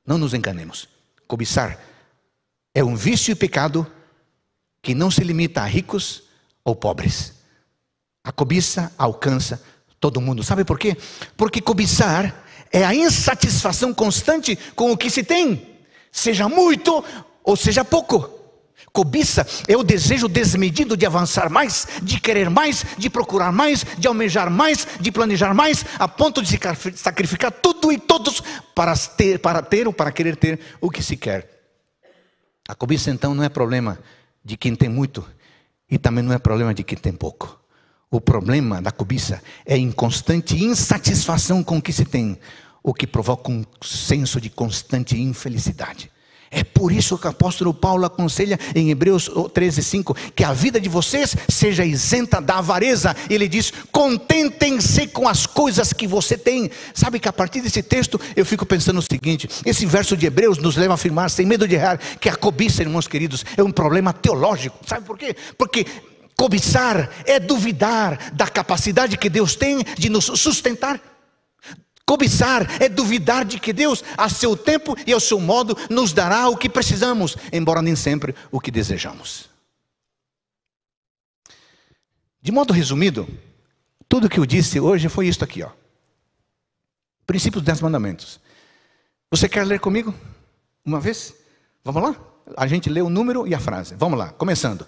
[0.05, 0.89] não nos enganemos.
[1.27, 1.77] Cobiçar
[2.73, 3.85] é um vício e pecado
[4.81, 6.23] que não se limita a ricos
[6.63, 7.33] ou pobres.
[8.23, 9.61] A cobiça alcança
[9.99, 10.43] todo mundo.
[10.43, 10.97] Sabe por quê?
[11.37, 15.77] Porque cobiçar é a insatisfação constante com o que se tem,
[16.11, 17.03] seja muito
[17.43, 18.39] ou seja pouco.
[18.91, 24.07] Cobiça é o desejo desmedido de avançar mais, de querer mais, de procurar mais, de
[24.07, 26.59] almejar mais, de planejar mais, a ponto de
[26.95, 28.43] sacrificar tudo e todos
[28.75, 31.47] para ter, para ter ou para querer ter o que se quer.
[32.67, 33.97] A cobiça então não é problema
[34.43, 35.25] de quem tem muito
[35.89, 37.59] e também não é problema de quem tem pouco.
[38.09, 42.37] O problema da cobiça é a inconstante insatisfação com o que se tem,
[42.83, 46.11] o que provoca um senso de constante infelicidade.
[46.53, 50.89] É por isso que o apóstolo Paulo aconselha em Hebreus 13:5 que a vida de
[50.89, 53.15] vocês seja isenta da avareza.
[53.29, 56.69] Ele diz: "Contentem-se com as coisas que você tem".
[56.93, 60.57] Sabe que a partir desse texto eu fico pensando o seguinte: esse verso de Hebreus
[60.57, 63.71] nos leva a afirmar sem medo de errar que a cobiça, irmãos queridos, é um
[63.71, 64.77] problema teológico.
[64.85, 65.33] Sabe por quê?
[65.57, 65.85] Porque
[66.41, 70.99] Cobiçar é duvidar da capacidade que Deus tem de nos sustentar.
[72.05, 76.49] Cobiçar é duvidar de que Deus, a seu tempo e ao seu modo, nos dará
[76.49, 79.49] o que precisamos, embora nem sempre o que desejamos.
[82.41, 83.27] De modo resumido,
[84.09, 85.69] tudo que eu disse hoje foi isto aqui, ó.
[87.25, 88.39] Princípios dos Dez Mandamentos.
[89.29, 90.13] Você quer ler comigo?
[90.83, 91.33] Uma vez?
[91.83, 92.15] Vamos lá?
[92.57, 93.95] A gente lê o número e a frase.
[93.95, 94.85] Vamos lá, começando.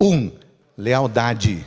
[0.00, 0.30] Um,
[0.76, 1.66] lealdade.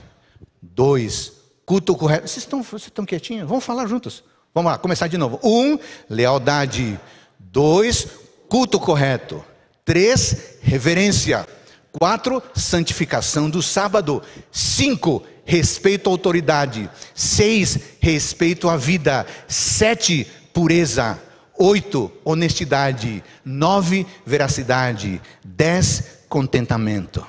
[0.62, 1.34] Dois,
[1.66, 2.28] culto correto.
[2.28, 3.50] Vocês estão, vocês estão quietinhos?
[3.50, 4.24] Vamos falar juntos.
[4.54, 5.40] Vamos lá, começar de novo.
[5.44, 7.00] Um, lealdade.
[7.40, 8.08] Dois,
[8.48, 9.44] culto correto.
[9.84, 11.48] Três, reverência.
[11.92, 14.22] Quatro, santificação do sábado.
[14.52, 16.90] Cinco, respeito à autoridade.
[17.16, 19.26] Seis, respeito à vida.
[19.48, 21.20] Sete, pureza.
[21.58, 23.24] Oito, honestidade.
[23.44, 25.20] Nove, veracidade.
[25.44, 27.26] Dez, contentamento.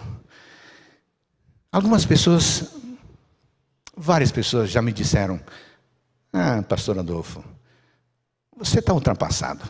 [1.73, 2.65] Algumas pessoas,
[3.97, 5.41] várias pessoas já me disseram:
[6.37, 7.45] Ah, pastor Adolfo,
[8.57, 9.63] você está ultrapassado.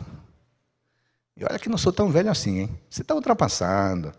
[1.37, 2.79] E olha que não sou tão velho assim, hein?
[2.89, 4.11] Você está ultrapassado.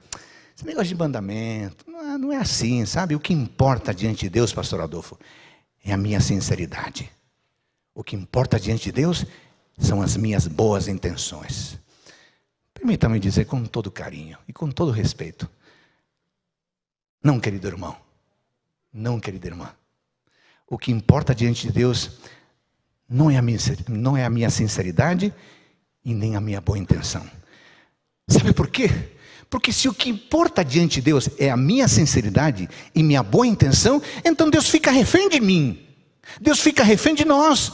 [0.54, 3.16] Esse negócio de mandamento, não é, não é assim, sabe?
[3.16, 5.18] O que importa diante de Deus, pastor Adolfo,
[5.84, 7.10] é a minha sinceridade.
[7.92, 9.26] O que importa diante de Deus
[9.76, 11.76] são as minhas boas intenções.
[12.72, 15.50] Permita-me dizer com todo carinho e com todo respeito.
[17.20, 17.96] Não, querido irmão.
[18.92, 19.74] Não, querida irmã.
[20.68, 22.18] O que importa diante de Deus
[23.08, 25.32] não é a minha, não é a minha sinceridade
[26.04, 27.24] e nem a minha boa intenção.
[28.28, 28.90] Sabe por quê?
[29.48, 33.46] Porque se o que importa diante de Deus é a minha sinceridade e minha boa
[33.46, 35.78] intenção, então Deus fica refém de mim.
[36.40, 37.72] Deus fica refém de nós.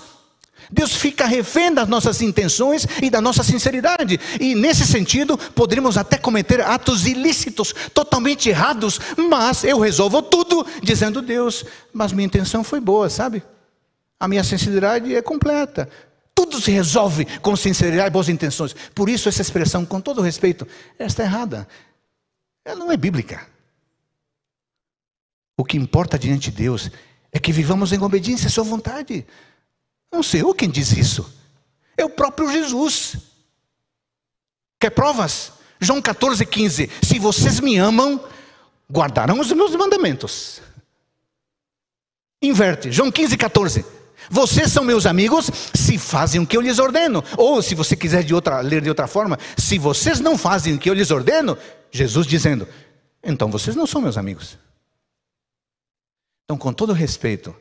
[0.71, 4.19] Deus fica refém das nossas intenções e da nossa sinceridade.
[4.41, 11.21] E nesse sentido, poderíamos até cometer atos ilícitos, totalmente errados, mas eu resolvo tudo dizendo:
[11.21, 13.43] Deus, mas minha intenção foi boa, sabe?
[14.23, 15.89] A minha sinceridade é completa.
[16.33, 18.73] Tudo se resolve com sinceridade e boas intenções.
[18.95, 20.65] Por isso, essa expressão, com todo respeito,
[20.97, 21.67] está errada.
[22.65, 23.45] Ela não é bíblica.
[25.57, 26.89] O que importa diante de Deus
[27.33, 29.27] é que vivamos em obediência à Sua vontade.
[30.13, 31.29] Não sei eu quem diz isso.
[31.97, 33.17] É o próprio Jesus.
[34.79, 35.53] Quer provas?
[35.81, 36.89] João 14, 15.
[37.03, 38.25] Se vocês me amam,
[38.89, 40.63] guardarão os meus mandamentos.
[42.41, 42.93] Inverte.
[42.93, 44.02] João 15, 14.
[44.33, 47.23] Vocês são meus amigos se fazem o que eu lhes ordeno.
[47.37, 50.79] Ou, se você quiser de outra, ler de outra forma, se vocês não fazem o
[50.79, 51.59] que eu lhes ordeno,
[51.91, 52.67] Jesus dizendo,
[53.23, 54.59] então vocês não são meus amigos.
[56.47, 57.55] Então, com todo respeito,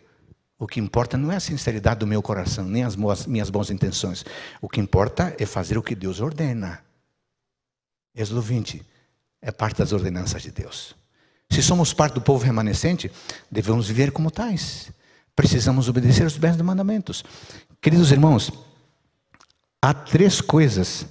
[0.57, 2.95] o que importa não é a sinceridade do meu coração, nem as
[3.28, 4.24] minhas boas intenções.
[4.61, 6.82] O que importa é fazer o que Deus ordena.
[8.15, 8.82] Êxodo 20
[9.41, 10.95] é parte das ordenanças de Deus.
[11.49, 13.11] Se somos parte do povo remanescente,
[13.51, 14.89] devemos viver como tais.
[15.36, 17.23] Precisamos obedecer os bens mandamentos.
[17.82, 18.51] Queridos irmãos,
[19.82, 21.05] há três coisas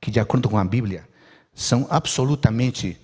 [0.00, 1.08] que, de acordo com a Bíblia,
[1.54, 3.00] são absolutamente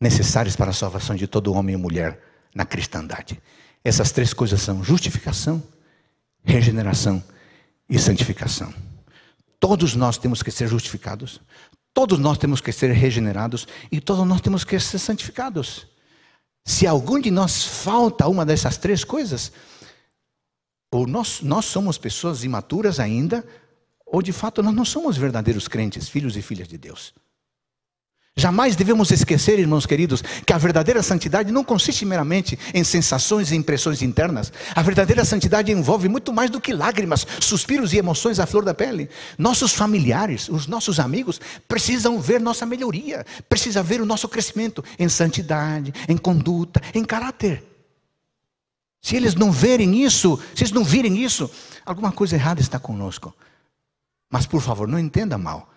[0.00, 2.20] necessárias para a salvação de todo homem e mulher
[2.54, 3.40] na cristandade.
[3.84, 5.62] Essas três coisas são justificação,
[6.42, 7.22] regeneração
[7.88, 8.72] e santificação.
[9.60, 11.40] Todos nós temos que ser justificados,
[11.92, 15.86] todos nós temos que ser regenerados e todos nós temos que ser santificados.
[16.64, 19.52] Se algum de nós falta uma dessas três coisas,
[20.90, 23.46] ou nós, nós somos pessoas imaturas ainda,
[24.06, 27.12] ou de fato nós não somos verdadeiros crentes, filhos e filhas de Deus.
[28.36, 33.56] Jamais devemos esquecer, irmãos queridos, que a verdadeira santidade não consiste meramente em sensações e
[33.56, 34.52] impressões internas.
[34.74, 38.74] A verdadeira santidade envolve muito mais do que lágrimas, suspiros e emoções à flor da
[38.74, 39.08] pele.
[39.38, 45.08] Nossos familiares, os nossos amigos, precisam ver nossa melhoria, precisam ver o nosso crescimento em
[45.08, 47.62] santidade, em conduta, em caráter.
[49.00, 51.48] Se eles não verem isso, se eles não virem isso,
[51.86, 53.32] alguma coisa errada está conosco.
[54.28, 55.73] Mas por favor, não entenda mal.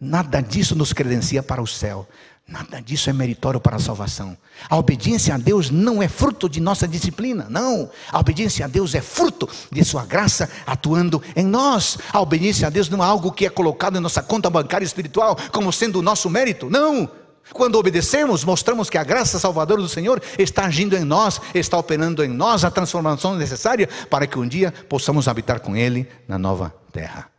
[0.00, 2.08] Nada disso nos credencia para o céu.
[2.48, 4.36] Nada disso é meritório para a salvação.
[4.68, 7.88] A obediência a Deus não é fruto de nossa disciplina, não.
[8.10, 11.96] A obediência a Deus é fruto de Sua graça atuando em nós.
[12.12, 15.36] A obediência a Deus não é algo que é colocado em nossa conta bancária espiritual
[15.52, 17.08] como sendo o nosso mérito, não.
[17.52, 22.24] Quando obedecemos, mostramos que a graça salvadora do Senhor está agindo em nós, está operando
[22.24, 26.74] em nós a transformação necessária para que um dia possamos habitar com Ele na nova
[26.92, 27.29] terra.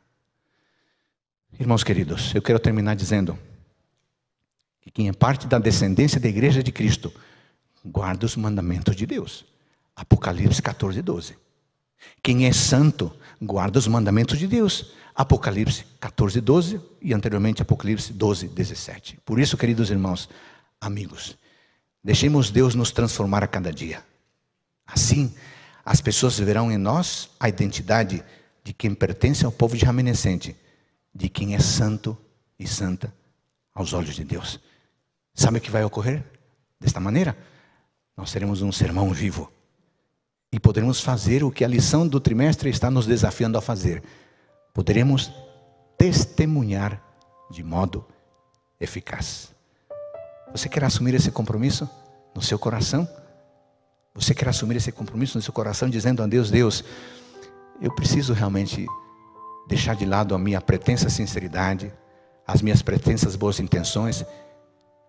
[1.59, 3.37] Irmãos queridos, eu quero terminar dizendo
[4.81, 7.13] que quem é parte da descendência da igreja de Cristo
[7.85, 9.45] guarda os mandamentos de Deus.
[9.95, 11.37] Apocalipse 14, 12.
[12.23, 14.93] Quem é santo guarda os mandamentos de Deus.
[15.13, 19.19] Apocalipse 14, 12 e anteriormente Apocalipse 12, 17.
[19.25, 20.29] Por isso, queridos irmãos,
[20.79, 21.37] amigos,
[22.03, 24.03] Deixemos Deus nos transformar a cada dia.
[24.87, 25.33] Assim,
[25.85, 28.23] as pessoas verão em nós a identidade
[28.63, 30.55] de quem pertence ao povo de reminiscente,
[31.13, 32.17] de quem é santo
[32.57, 33.13] e santa
[33.73, 34.59] aos olhos de Deus.
[35.33, 36.23] Sabe o que vai ocorrer?
[36.79, 37.37] Desta maneira,
[38.15, 39.51] nós teremos um sermão vivo
[40.51, 44.03] e poderemos fazer o que a lição do trimestre está nos desafiando a fazer.
[44.73, 45.31] Poderemos
[45.97, 47.01] testemunhar
[47.49, 48.05] de modo
[48.79, 49.53] eficaz.
[50.51, 51.89] Você quer assumir esse compromisso
[52.35, 53.07] no seu coração?
[54.13, 56.83] Você quer assumir esse compromisso no seu coração, dizendo a Deus: Deus,
[57.81, 58.85] eu preciso realmente
[59.71, 61.93] deixar de lado a minha pretensa sinceridade,
[62.45, 64.25] as minhas pretensas boas intenções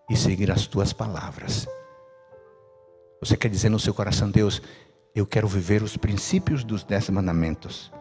[0.09, 1.67] e seguir as tuas palavras.
[3.19, 4.61] Você quer dizer no seu coração, Deus,
[5.13, 7.91] eu quero viver os princípios dos dez mandamentos.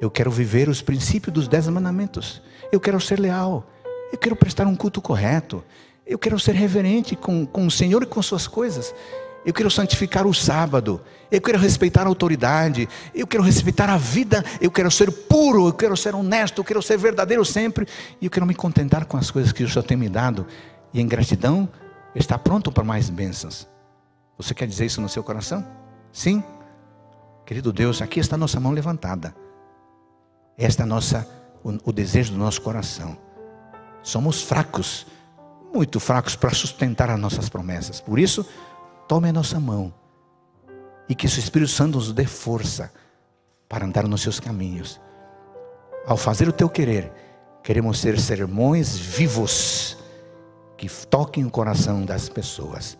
[0.00, 2.40] Eu quero viver os princípios dos dez mandamentos.
[2.70, 3.68] Eu quero ser leal.
[4.12, 5.64] Eu quero prestar um culto correto.
[6.06, 8.94] Eu quero ser reverente com, com o Senhor e com suas coisas.
[9.48, 11.00] Eu quero santificar o sábado.
[11.30, 12.86] Eu quero respeitar a autoridade.
[13.14, 14.44] Eu quero respeitar a vida.
[14.60, 15.68] Eu quero ser puro.
[15.68, 16.58] Eu quero ser honesto.
[16.58, 17.88] Eu quero ser verdadeiro sempre.
[18.20, 20.46] E eu quero me contentar com as coisas que o Senhor tem me dado.
[20.92, 21.66] E em gratidão,
[22.14, 23.66] estar pronto para mais bênçãos.
[24.36, 25.66] Você quer dizer isso no seu coração?
[26.12, 26.44] Sim?
[27.46, 29.34] Querido Deus, aqui está a nossa mão levantada.
[30.58, 31.26] Esta é nossa,
[31.64, 33.16] o, o desejo do nosso coração.
[34.02, 35.06] Somos fracos
[35.72, 38.00] muito fracos para sustentar as nossas promessas.
[38.00, 38.46] Por isso,
[39.08, 39.92] tome a nossa mão
[41.08, 42.92] e que o Espírito Santo nos dê força
[43.68, 45.00] para andar nos seus caminhos.
[46.06, 47.10] Ao fazer o teu querer,
[47.62, 49.98] queremos ser sermões vivos
[50.76, 52.96] que toquem o coração das pessoas.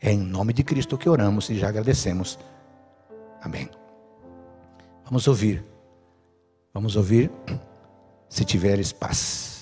[0.00, 2.38] É em nome de Cristo que oramos e já agradecemos.
[3.42, 3.68] Amém.
[5.04, 5.64] Vamos ouvir.
[6.72, 7.30] Vamos ouvir.
[8.28, 9.58] Se tiveres paz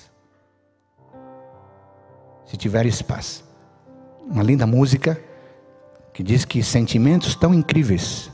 [2.46, 3.44] se tiveres paz.
[4.24, 5.20] Uma linda música
[6.16, 8.30] que diz que sentimentos tão incríveis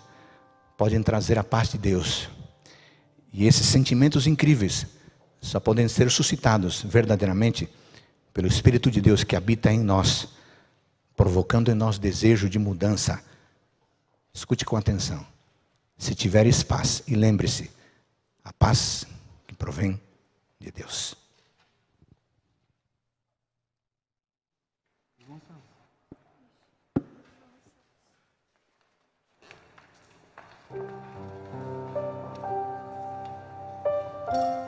[0.78, 2.28] podem trazer a paz de Deus.
[3.32, 4.86] E esses sentimentos incríveis
[5.40, 7.68] só podem ser suscitados verdadeiramente
[8.32, 10.28] pelo Espírito de Deus que habita em nós,
[11.16, 13.20] provocando em nós desejo de mudança.
[14.32, 15.26] Escute com atenção.
[15.98, 17.68] Se tiveres paz, e lembre-se,
[18.44, 19.04] a paz
[19.44, 20.00] que provém
[20.60, 21.16] de Deus.
[34.34, 34.61] 음.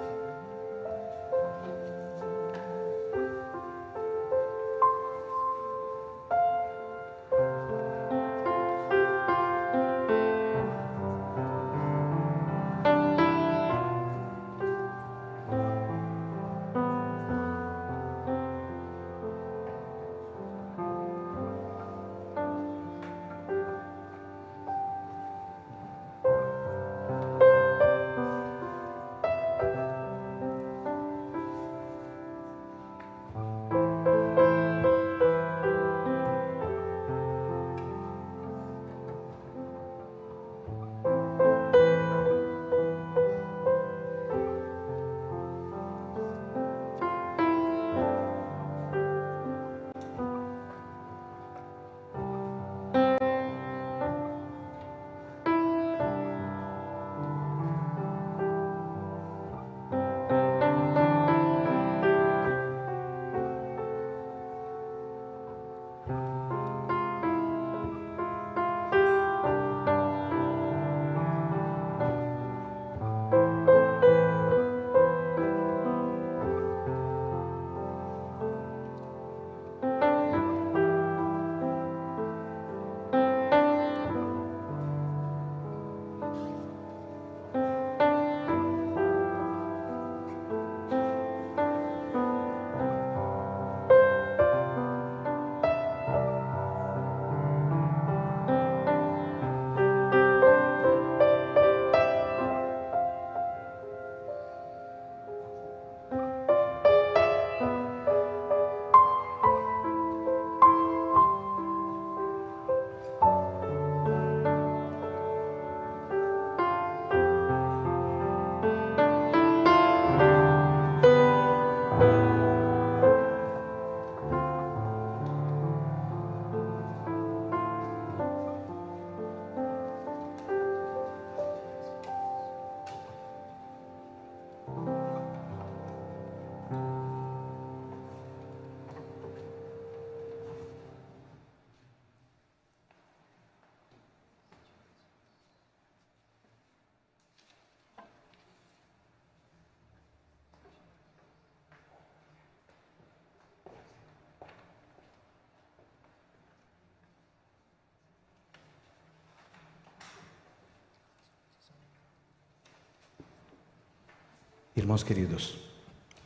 [164.76, 165.54] Irmãos queridos,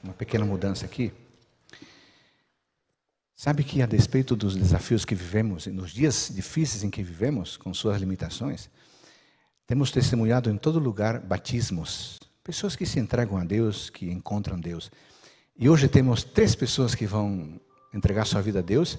[0.02, 1.12] uma pequena mudança aqui.
[3.36, 7.58] Sabe que, a despeito dos desafios que vivemos, e nos dias difíceis em que vivemos,
[7.58, 8.70] com suas limitações,
[9.66, 12.18] temos testemunhado em todo lugar batismos.
[12.42, 14.90] Pessoas que se entregam a Deus, que encontram Deus.
[15.58, 17.60] E hoje temos três pessoas que vão
[17.92, 18.98] entregar sua vida a Deus.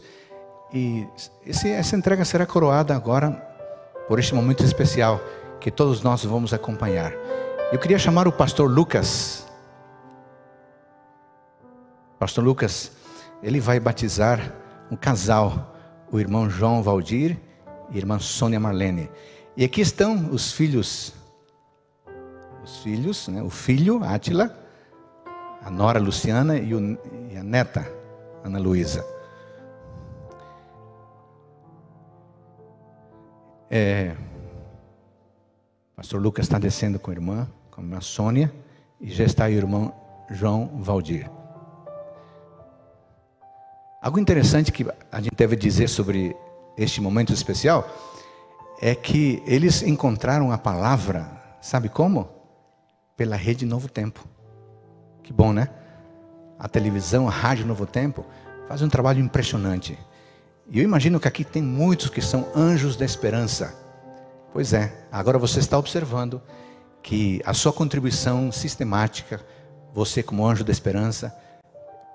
[0.72, 1.08] E
[1.44, 3.32] essa entrega será coroada agora
[4.08, 5.20] por este momento especial
[5.60, 7.14] que todos nós vamos acompanhar.
[7.72, 9.46] Eu queria chamar o pastor Lucas.
[12.18, 12.92] Pastor Lucas,
[13.44, 14.54] ele vai batizar
[14.90, 15.76] um casal,
[16.12, 17.38] o irmão João Valdir
[17.92, 19.10] e a irmã Sônia Marlene.
[19.56, 21.14] E aqui estão os filhos,
[22.64, 23.42] os filhos, né?
[23.44, 24.58] o filho Átila,
[25.62, 26.98] a nora Luciana e, o,
[27.30, 27.86] e a neta
[28.44, 29.06] Ana Luísa.
[33.70, 34.16] É,
[36.00, 38.50] Pastor Lucas está descendo com a irmã com a Sônia
[39.02, 39.94] e já está o irmão
[40.32, 41.30] João Valdir.
[44.02, 46.34] Algo interessante que a gente deve dizer sobre
[46.78, 47.86] este momento especial
[48.82, 51.30] é que eles encontraram a palavra,
[51.60, 52.30] sabe como?
[53.18, 54.26] Pela rede Novo Tempo.
[55.22, 55.68] Que bom, né?
[56.58, 58.26] A televisão, a rádio Novo Tempo
[58.70, 60.00] faz um trabalho impressionante.
[60.70, 63.89] E eu imagino que aqui tem muitos que são anjos da esperança.
[64.52, 66.42] Pois é, agora você está observando
[67.02, 69.40] que a sua contribuição sistemática,
[69.94, 71.36] você como anjo da esperança,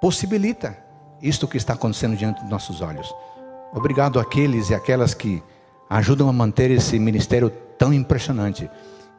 [0.01, 0.77] possibilita
[1.23, 3.15] isto que está acontecendo diante dos nossos olhos.
[3.73, 5.43] Obrigado àqueles e aquelas que
[5.89, 8.71] ajudam a manter esse ministério tão impressionante,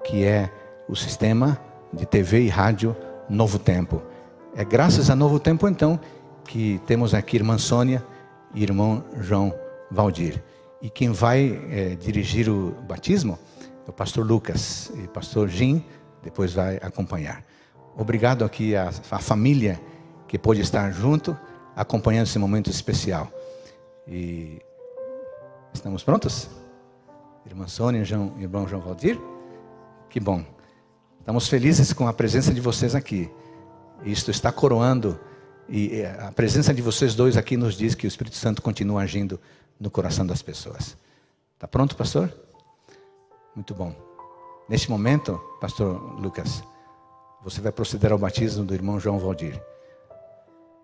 [0.04, 0.50] que é
[0.88, 1.58] o sistema
[1.92, 2.96] de TV e rádio
[3.30, 4.02] Novo Tempo.
[4.56, 6.00] É graças a Novo Tempo, então,
[6.46, 8.06] que temos aqui irmã Sônia
[8.54, 9.54] e irmão João
[9.90, 10.42] Valdir.
[10.82, 13.40] E quem vai é, dirigir o batismo
[13.88, 15.84] o pastor Lucas e o pastor Jim
[16.24, 17.44] depois vai acompanhar.
[17.96, 19.80] Obrigado aqui à, à família
[20.28, 21.38] que pôde estar junto,
[21.76, 23.32] acompanhando esse momento especial.
[24.08, 24.60] E
[25.74, 26.50] estamos prontos?
[27.46, 29.20] Irmã Sônia e irmão João Valdir?
[30.10, 30.44] Que bom.
[31.20, 33.30] Estamos felizes com a presença de vocês aqui.
[34.04, 35.20] Isto está coroando
[35.70, 39.40] e a presença de vocês dois aqui nos diz que o Espírito Santo continua agindo
[39.80, 40.98] no coração das pessoas.
[41.54, 42.34] Está pronto, pastor?
[43.56, 43.96] Muito bom.
[44.68, 46.64] Neste momento, pastor Lucas,
[47.44, 49.62] você vai proceder ao batismo do irmão João Valdir.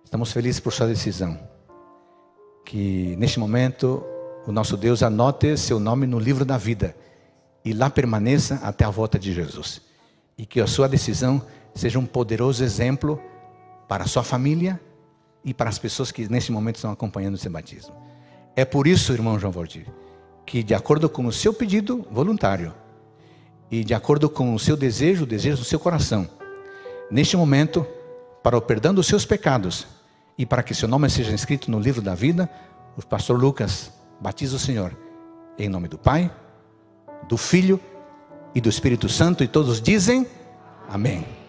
[0.04, 1.40] Estamos felizes por sua decisão.
[2.64, 4.04] Que neste momento
[4.46, 6.96] o nosso Deus anote seu nome no livro da vida
[7.66, 9.82] e lá permaneça até a volta de Jesus.
[10.38, 11.42] E que a sua decisão
[11.74, 13.22] seja um poderoso exemplo
[13.88, 14.80] para a sua família
[15.44, 17.96] e para as pessoas que neste momento estão acompanhando seu batismo.
[18.56, 19.86] É por isso, irmão João Valdir,
[20.46, 22.74] que, de acordo com o seu pedido voluntário
[23.70, 26.28] e de acordo com o seu desejo, o desejo do seu coração,
[27.10, 27.86] neste momento,
[28.44, 29.88] para o perdão dos seus pecados
[30.38, 32.50] e para que seu nome seja escrito no livro da vida,
[32.98, 34.96] o pastor Lucas batiza o Senhor
[35.58, 36.32] em nome do Pai,
[37.28, 37.80] do Filho
[38.54, 40.28] e do Espírito Santo, e todos dizem
[40.90, 41.41] Amém.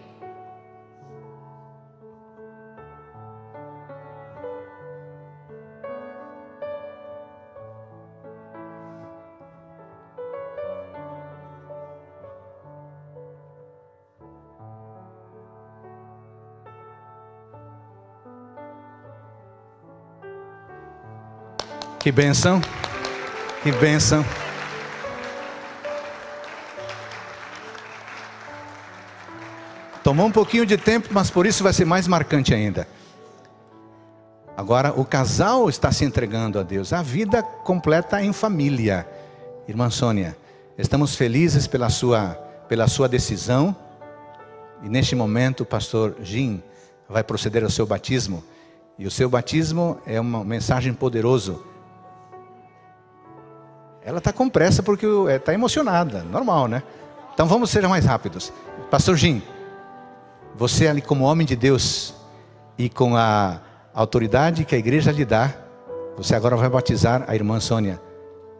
[22.03, 22.61] Que benção.
[23.63, 24.25] Que benção.
[30.03, 32.89] Tomou um pouquinho de tempo, mas por isso vai ser mais marcante ainda.
[34.57, 39.07] Agora, o casal está se entregando a Deus, a vida completa em família.
[39.69, 40.37] Irmã Sônia,
[40.77, 42.31] estamos felizes pela sua,
[42.69, 43.77] pela sua decisão.
[44.83, 46.61] E neste momento, o pastor Jim
[47.09, 48.43] vai proceder ao seu batismo.
[48.99, 51.71] E o seu batismo é uma mensagem poderosa
[54.05, 56.83] ela está com pressa porque está emocionada, normal, né?
[57.35, 58.53] Então vamos ser mais rápidos.
[58.91, 59.43] Pastor Jim,
[60.55, 62.15] você ali como homem de Deus
[62.77, 63.61] e com a
[63.95, 65.55] autoridade que a igreja lhe dá,
[66.17, 68.01] você agora vai batizar a irmã Sônia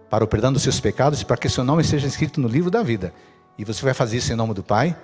[0.09, 2.71] para o perdão dos seus pecados e para que seu nome seja escrito no livro
[2.71, 3.13] da vida.
[3.59, 4.97] E você vai fazer isso em nome do Pai,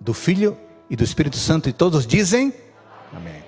[0.00, 0.56] do Filho
[0.88, 2.52] e do Espírito Santo e todos dizem
[3.12, 3.47] Amém.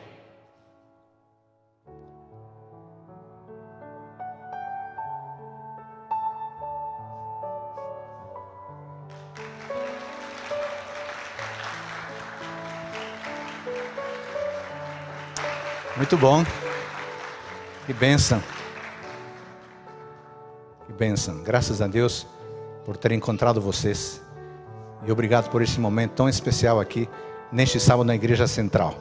[16.10, 16.44] Muito bom.
[17.86, 18.42] Que bênção.
[20.84, 21.40] Que bênção.
[21.44, 22.26] Graças a Deus
[22.84, 24.20] por ter encontrado vocês.
[25.06, 27.08] E obrigado por esse momento tão especial aqui
[27.52, 28.92] neste sábado na Igreja Central.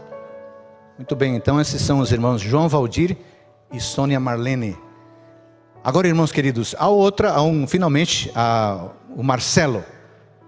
[0.99, 3.17] Muito bem, então esses são os irmãos João Valdir
[3.73, 4.77] e Sônia Marlene.
[5.83, 9.83] Agora, irmãos queridos, a outra, a um, finalmente, a, o Marcelo.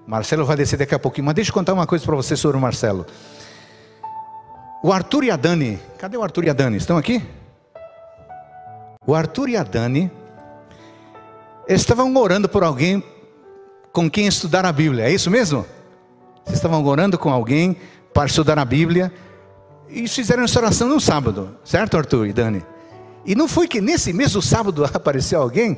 [0.06, 2.56] Marcelo vai descer daqui a pouquinho, mas deixa eu contar uma coisa para você sobre
[2.56, 3.08] o Marcelo.
[4.84, 6.78] O Arthur e a Dani, cadê o Arthur e a Dani?
[6.78, 7.22] Estão aqui?
[9.06, 10.10] O Arthur e a Dani
[11.68, 13.04] estavam orando por alguém
[13.94, 15.68] com quem estudar a Bíblia, é isso mesmo?
[16.44, 17.78] Vocês estavam orando com alguém
[18.12, 19.14] para estudar a Bíblia
[19.88, 22.66] e fizeram essa oração no sábado, certo, Arthur e Dani?
[23.24, 25.78] E não foi que nesse mesmo sábado apareceu alguém,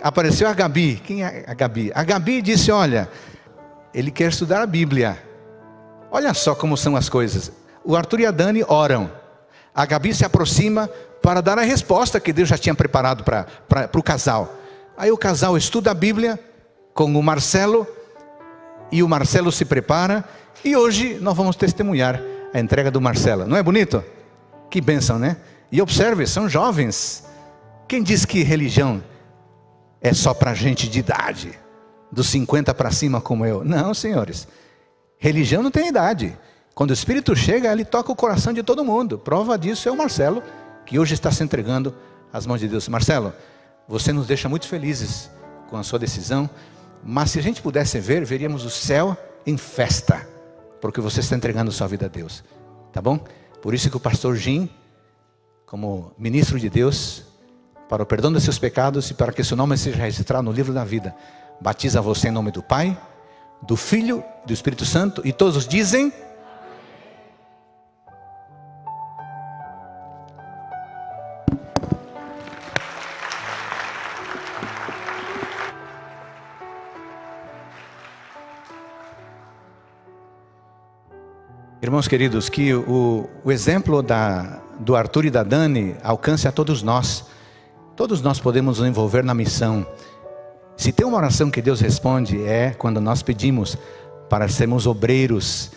[0.00, 1.02] apareceu a Gabi.
[1.04, 1.90] Quem é a Gabi?
[1.92, 3.10] A Gabi disse: Olha,
[3.92, 5.20] ele quer estudar a Bíblia.
[6.12, 7.50] Olha só como são as coisas.
[7.86, 9.08] O Arthur e a Dani oram.
[9.72, 10.90] A Gabi se aproxima
[11.22, 14.52] para dar a resposta que Deus já tinha preparado para o casal.
[14.96, 16.38] Aí o casal estuda a Bíblia
[16.92, 17.86] com o Marcelo
[18.90, 20.24] e o Marcelo se prepara
[20.64, 22.20] e hoje nós vamos testemunhar
[22.52, 23.46] a entrega do Marcelo.
[23.46, 24.02] Não é bonito?
[24.68, 25.36] Que bênção, né?
[25.70, 27.24] E observe, são jovens.
[27.86, 29.02] Quem diz que religião
[30.00, 31.56] é só para gente de idade,
[32.10, 33.62] dos 50 para cima como eu?
[33.64, 34.48] Não, senhores.
[35.18, 36.36] Religião não tem idade.
[36.76, 39.18] Quando o Espírito chega, ele toca o coração de todo mundo.
[39.18, 40.42] Prova disso é o Marcelo,
[40.84, 41.94] que hoje está se entregando
[42.30, 42.86] às mãos de Deus.
[42.86, 43.32] Marcelo,
[43.88, 45.30] você nos deixa muito felizes
[45.70, 46.50] com a sua decisão,
[47.02, 49.16] mas se a gente pudesse ver, veríamos o céu
[49.46, 50.28] em festa,
[50.78, 52.44] porque você está entregando sua vida a Deus.
[52.92, 53.18] Tá bom?
[53.62, 54.68] Por isso que o pastor Jim
[55.64, 57.22] como ministro de Deus,
[57.88, 60.74] para o perdão dos seus pecados e para que seu nome seja registrado no livro
[60.74, 61.16] da vida.
[61.58, 62.96] Batiza você em nome do Pai,
[63.62, 66.12] do Filho, do Espírito Santo, e todos dizem.
[81.86, 86.82] Irmãos queridos, que o, o exemplo da, do Arthur e da Dani alcance a todos
[86.82, 87.26] nós.
[87.94, 89.86] Todos nós podemos nos envolver na missão.
[90.76, 93.78] Se tem uma oração que Deus responde, é quando nós pedimos
[94.28, 95.70] para sermos obreiros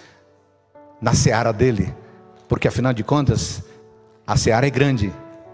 [0.99, 1.93] na seara dele.
[2.47, 3.62] Porque afinal de contas,
[4.26, 5.14] a seara é grande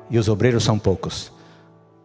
[0.10, 1.34] e os obreiros são poucos.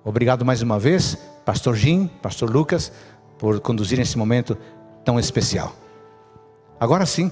[0.04, 2.90] Obrigado mais uma vez, Pastor Jim, Pastor Lucas,
[3.38, 4.58] por conduzir esse momento
[5.04, 5.72] tão especial.
[6.80, 7.30] Agora sim.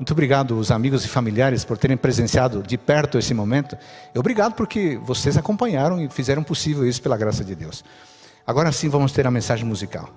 [0.00, 3.76] Muito obrigado, os amigos e familiares, por terem presenciado de perto esse momento.
[4.16, 7.84] Obrigado porque vocês acompanharam e fizeram possível isso pela graça de Deus.
[8.46, 10.08] Agora sim vamos ter a mensagem musical.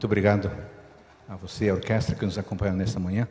[0.00, 0.50] Muito obrigado
[1.28, 3.28] a você e a orquestra que nos acompanha nesta manhã.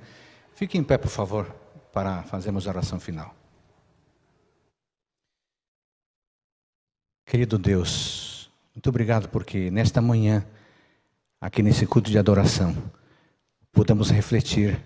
[0.54, 1.48] Fique em pé, por favor,
[1.92, 3.34] para fazermos a oração final.
[7.26, 10.46] Querido Deus, muito obrigado porque nesta manhã,
[11.42, 12.78] aqui nesse culto de adoração,
[13.72, 14.80] podemos refletir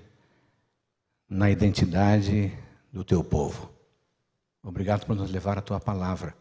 [1.27, 2.57] na identidade
[2.93, 3.69] do teu povo.
[4.63, 6.33] Obrigado por nos levar a tua palavra,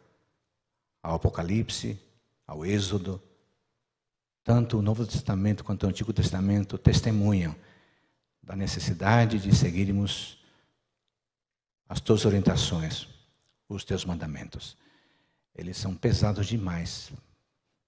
[1.03, 2.01] ao Apocalipse,
[2.47, 3.20] ao Êxodo.
[4.45, 7.55] Tanto o Novo Testamento quanto o Antigo Testamento testemunham
[8.43, 10.38] da necessidade de seguirmos
[11.88, 13.07] as tuas orientações,
[13.68, 14.76] os teus mandamentos.
[15.55, 17.12] Eles são pesados demais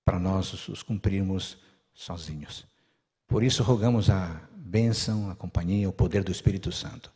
[0.04, 1.56] para nós os cumprirmos
[1.92, 2.66] sozinhos.
[3.26, 7.10] Por isso rogamos a bênção, a companhia, o poder do Espírito Santo,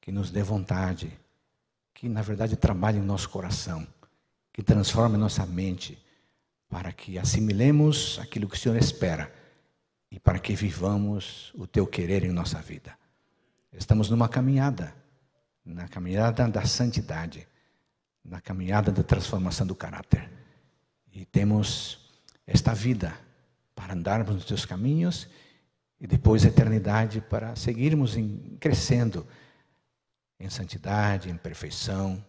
[0.00, 1.12] que nos dê vontade,
[1.94, 3.86] que na verdade trabalhe em nosso coração,
[4.52, 5.98] que transforme nossa mente,
[6.76, 9.32] para que assimilemos aquilo que o Senhor espera
[10.10, 12.98] e para que vivamos o teu querer em nossa vida.
[13.72, 14.94] Estamos numa caminhada,
[15.64, 17.48] na caminhada da santidade,
[18.22, 20.30] na caminhada da transformação do caráter.
[21.10, 22.10] E temos
[22.46, 23.18] esta vida
[23.74, 25.30] para andarmos nos teus caminhos
[25.98, 29.26] e depois a eternidade para seguirmos em, crescendo
[30.38, 32.22] em santidade, em perfeição,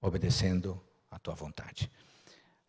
[0.00, 1.90] obedecendo a tua vontade.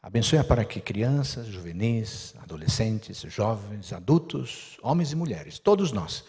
[0.01, 6.23] Abençoe para que crianças, juvenis, adolescentes, jovens, adultos, homens e mulheres, todos nós,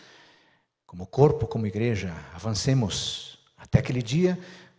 [0.87, 4.39] como corpo, como igreja, avancemos até aquele dia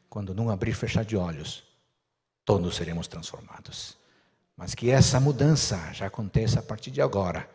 [0.10, 1.64] quando, num abrir e fechar de olhos,
[2.44, 3.98] todos seremos transformados.
[4.58, 7.50] Mas que essa mudança já aconteça a partir de agora,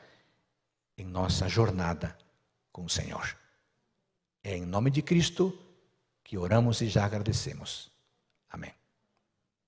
[0.96, 2.16] em nossa jornada
[2.72, 3.36] com o Senhor.
[4.42, 5.58] É em nome de Cristo
[6.22, 7.93] que oramos e já agradecemos.